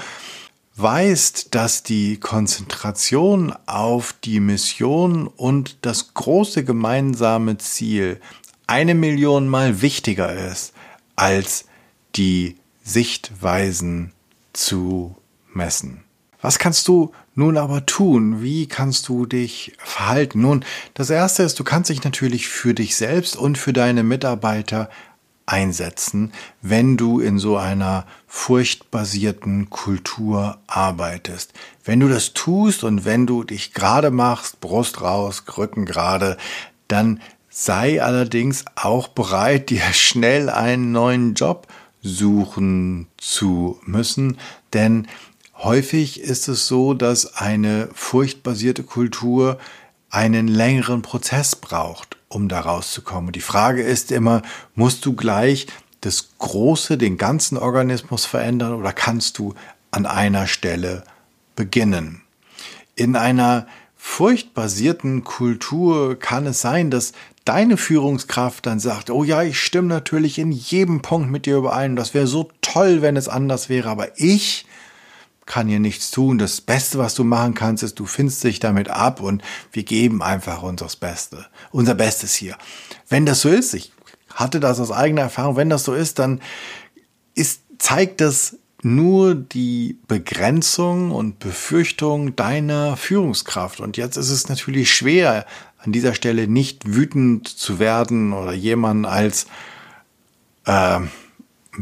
[0.77, 8.19] weißt, dass die Konzentration auf die Mission und das große gemeinsame Ziel
[8.67, 10.73] eine Million Mal wichtiger ist,
[11.15, 11.65] als
[12.15, 14.11] die Sichtweisen
[14.53, 15.15] zu
[15.53, 16.03] messen.
[16.41, 18.41] Was kannst du nun aber tun?
[18.41, 20.41] Wie kannst du dich verhalten?
[20.41, 20.63] Nun,
[20.93, 24.89] das Erste ist, du kannst dich natürlich für dich selbst und für deine Mitarbeiter
[25.45, 31.53] einsetzen, wenn du in so einer furchtbasierten Kultur arbeitest.
[31.83, 36.37] Wenn du das tust und wenn du dich gerade machst, Brust raus, Rücken gerade,
[36.87, 41.67] dann sei allerdings auch bereit, dir schnell einen neuen Job
[42.01, 44.37] suchen zu müssen,
[44.73, 45.07] denn
[45.57, 49.57] häufig ist es so, dass eine furchtbasierte Kultur
[50.09, 53.31] einen längeren Prozess braucht, um da rauszukommen.
[53.31, 54.41] Die Frage ist immer,
[54.75, 55.67] musst du gleich
[56.01, 59.55] das Große, den ganzen Organismus verändern oder kannst du
[59.91, 61.03] an einer Stelle
[61.55, 62.21] beginnen?
[62.95, 63.65] In einer
[63.95, 67.13] furchtbasierten Kultur kann es sein, dass
[67.43, 71.95] deine Führungskraft dann sagt, oh ja, ich stimme natürlich in jedem Punkt mit dir überein,
[71.95, 74.65] das wäre so toll, wenn es anders wäre, aber ich
[75.45, 76.37] kann hier nichts tun.
[76.37, 80.21] Das Beste, was du machen kannst, ist, du findest dich damit ab und wir geben
[80.21, 82.57] einfach unser Beste, unser Bestes hier.
[83.09, 83.91] Wenn das so ist, ich
[84.33, 86.41] hatte das aus eigener Erfahrung, wenn das so ist, dann
[87.35, 93.79] ist, zeigt das nur die Begrenzung und Befürchtung deiner Führungskraft.
[93.79, 95.45] Und jetzt ist es natürlich schwer,
[95.77, 99.47] an dieser Stelle nicht wütend zu werden oder jemanden als
[100.65, 100.99] äh,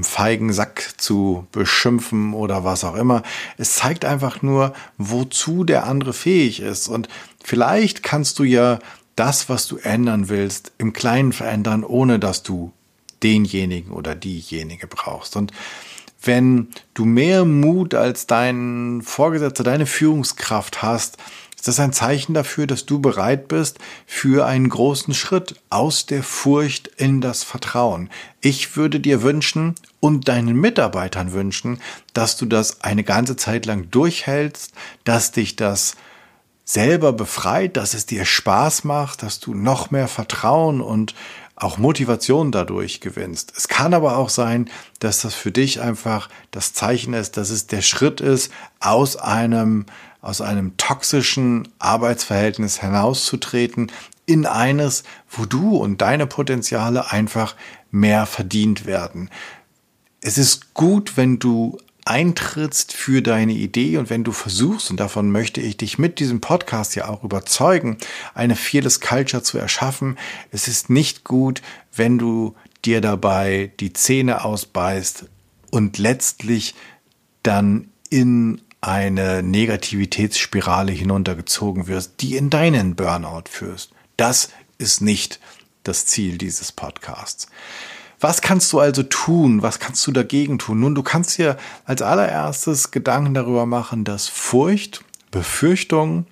[0.02, 3.22] feigen Sack zu beschimpfen oder was auch immer.
[3.58, 6.88] Es zeigt einfach nur, wozu der andere fähig ist.
[6.88, 7.10] Und
[7.44, 8.80] vielleicht kannst du ja
[9.16, 12.72] das, was du ändern willst, im Kleinen verändern, ohne dass du
[13.22, 15.36] denjenigen oder diejenige brauchst.
[15.36, 15.52] Und
[16.22, 21.18] wenn du mehr Mut als dein Vorgesetzter, deine Führungskraft hast,
[21.64, 26.22] ist das ein Zeichen dafür, dass du bereit bist für einen großen Schritt aus der
[26.22, 28.10] Furcht in das Vertrauen.
[28.42, 31.80] Ich würde dir wünschen und deinen Mitarbeitern wünschen,
[32.14, 34.74] dass du das eine ganze Zeit lang durchhältst,
[35.06, 35.96] dass dich das
[36.66, 41.16] selber befreit, dass es dir Spaß macht, dass du noch mehr Vertrauen und
[41.56, 43.54] auch Motivation dadurch gewinnst.
[43.56, 47.68] Es kann aber auch sein, dass das für dich einfach das Zeichen ist, dass es
[47.68, 48.52] der Schritt ist,
[48.82, 49.86] aus einem,
[50.24, 53.92] aus einem toxischen Arbeitsverhältnis hinauszutreten
[54.26, 57.56] in eines, wo du und deine Potenziale einfach
[57.92, 59.30] mehr verdient werden.
[60.22, 65.30] Es ist gut, wenn du eintrittst für deine Idee und wenn du versuchst, und davon
[65.30, 67.98] möchte ich dich mit diesem Podcast ja auch überzeugen,
[68.34, 70.18] eine Fearless Culture zu erschaffen,
[70.52, 71.62] es ist nicht gut,
[71.94, 72.56] wenn du
[72.86, 75.26] dir dabei die Zähne ausbeißt
[75.70, 76.76] und letztlich
[77.42, 83.94] dann in eine Negativitätsspirale hinuntergezogen wirst, die in deinen Burnout führst.
[84.18, 85.40] Das ist nicht
[85.84, 87.48] das Ziel dieses Podcasts.
[88.20, 89.62] Was kannst du also tun?
[89.62, 90.82] Was kannst du dagegen tun?
[90.82, 96.26] Nun, du kannst dir als allererstes Gedanken darüber machen, dass Furcht, Befürchtung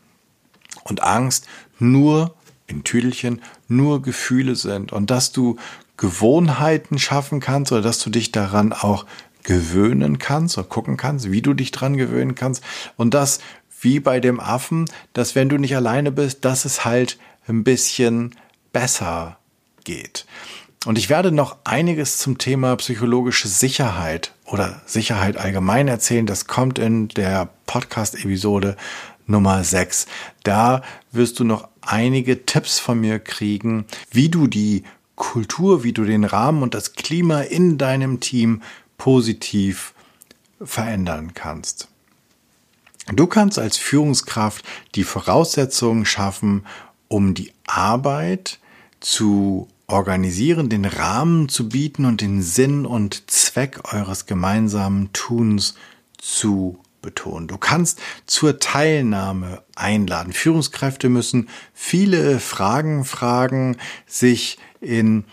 [0.84, 1.48] und Angst
[1.80, 2.36] nur
[2.68, 5.56] in Tüdelchen nur Gefühle sind und dass du
[5.96, 9.06] Gewohnheiten schaffen kannst oder dass du dich daran auch
[9.44, 12.64] gewöhnen kannst oder gucken kannst, wie du dich dran gewöhnen kannst
[12.98, 13.40] und das
[13.82, 17.18] wie bei dem Affen, dass wenn du nicht alleine bist, dass es halt
[17.48, 18.36] ein bisschen
[18.72, 19.38] besser
[19.84, 20.26] geht.
[20.86, 26.26] Und ich werde noch einiges zum Thema psychologische Sicherheit oder Sicherheit allgemein erzählen.
[26.26, 28.78] Das kommt in der Podcast-Episode
[29.28, 30.08] Nummer 6.
[30.44, 30.82] Da
[31.12, 34.84] wirst du noch einige Tipps von mir kriegen, wie du die
[35.16, 38.64] Kultur, wie du den Rahmen und das Klima in deinem Team
[39.02, 39.96] positiv
[40.64, 41.88] verändern kannst.
[43.12, 46.68] Du kannst als Führungskraft die Voraussetzungen schaffen,
[47.08, 48.60] um die Arbeit
[49.00, 55.74] zu organisieren, den Rahmen zu bieten und den Sinn und Zweck eures gemeinsamen Tuns
[56.20, 57.48] zu betonen.
[57.48, 60.32] Du kannst zur Teilnahme einladen.
[60.32, 65.24] Führungskräfte müssen viele Fragen fragen, sich in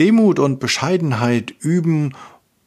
[0.00, 2.14] Demut und Bescheidenheit üben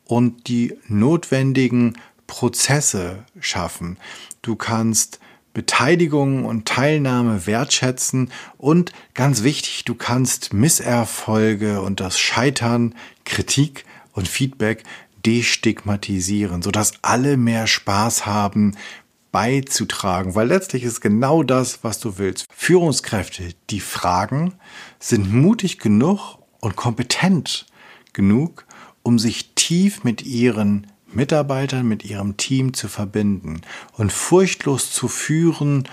[0.06, 1.97] und die notwendigen
[2.28, 3.97] Prozesse schaffen.
[4.41, 5.20] Du kannst
[5.53, 12.93] Beteiligung und Teilnahme wertschätzen und ganz wichtig, du kannst Misserfolge und das Scheitern,
[13.24, 14.84] Kritik und Feedback
[15.26, 18.76] destigmatisieren, sodass alle mehr Spaß haben,
[19.32, 22.47] beizutragen, weil letztlich ist genau das, was du willst.
[22.56, 24.53] Führungskräfte, die fragen,
[24.99, 27.66] sind mutig genug und kompetent
[28.14, 28.66] genug,
[29.03, 33.61] um sich tief mit ihren Mitarbeitern, mit ihrem Team zu verbinden
[33.93, 35.88] und furchtlos zu führen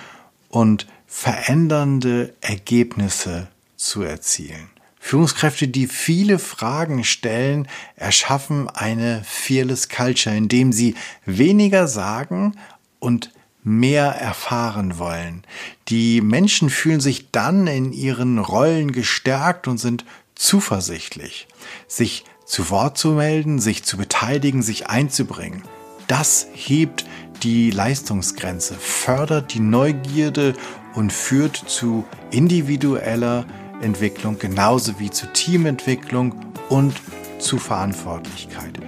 [0.50, 4.68] und verändernde Ergebnisse zu erzielen.
[5.00, 7.66] Führungskräfte, die viele Fragen stellen,
[7.96, 10.94] erschaffen eine Fearless Culture, indem sie
[11.24, 12.58] weniger sagen
[12.98, 13.32] und
[13.64, 15.44] mehr erfahren wollen.
[15.88, 20.04] Die Menschen fühlen sich dann in ihren Rollen gestärkt und sind
[20.34, 21.48] zuversichtlich,
[21.88, 25.62] sich zu Wort zu melden, sich zu beteiligen, sich einzubringen.
[26.06, 27.06] Das hebt
[27.42, 30.52] die Leistungsgrenze, fördert die Neugierde
[30.94, 33.46] und führt zu individueller
[33.80, 36.34] Entwicklung genauso wie zu Teamentwicklung
[36.68, 36.92] und
[37.38, 38.78] zu Verantwortlichkeit.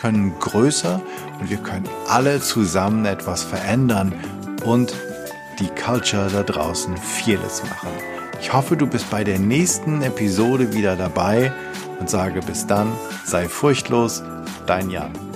[0.00, 1.00] können größer
[1.40, 4.14] und wir können alle zusammen etwas verändern
[4.64, 4.94] und
[5.58, 7.88] die Culture da draußen fearless machen.
[8.40, 11.52] Ich hoffe, du bist bei der nächsten Episode wieder dabei
[11.98, 12.90] und sage bis dann,
[13.26, 14.22] sei furchtlos,
[14.66, 15.29] dein Jan.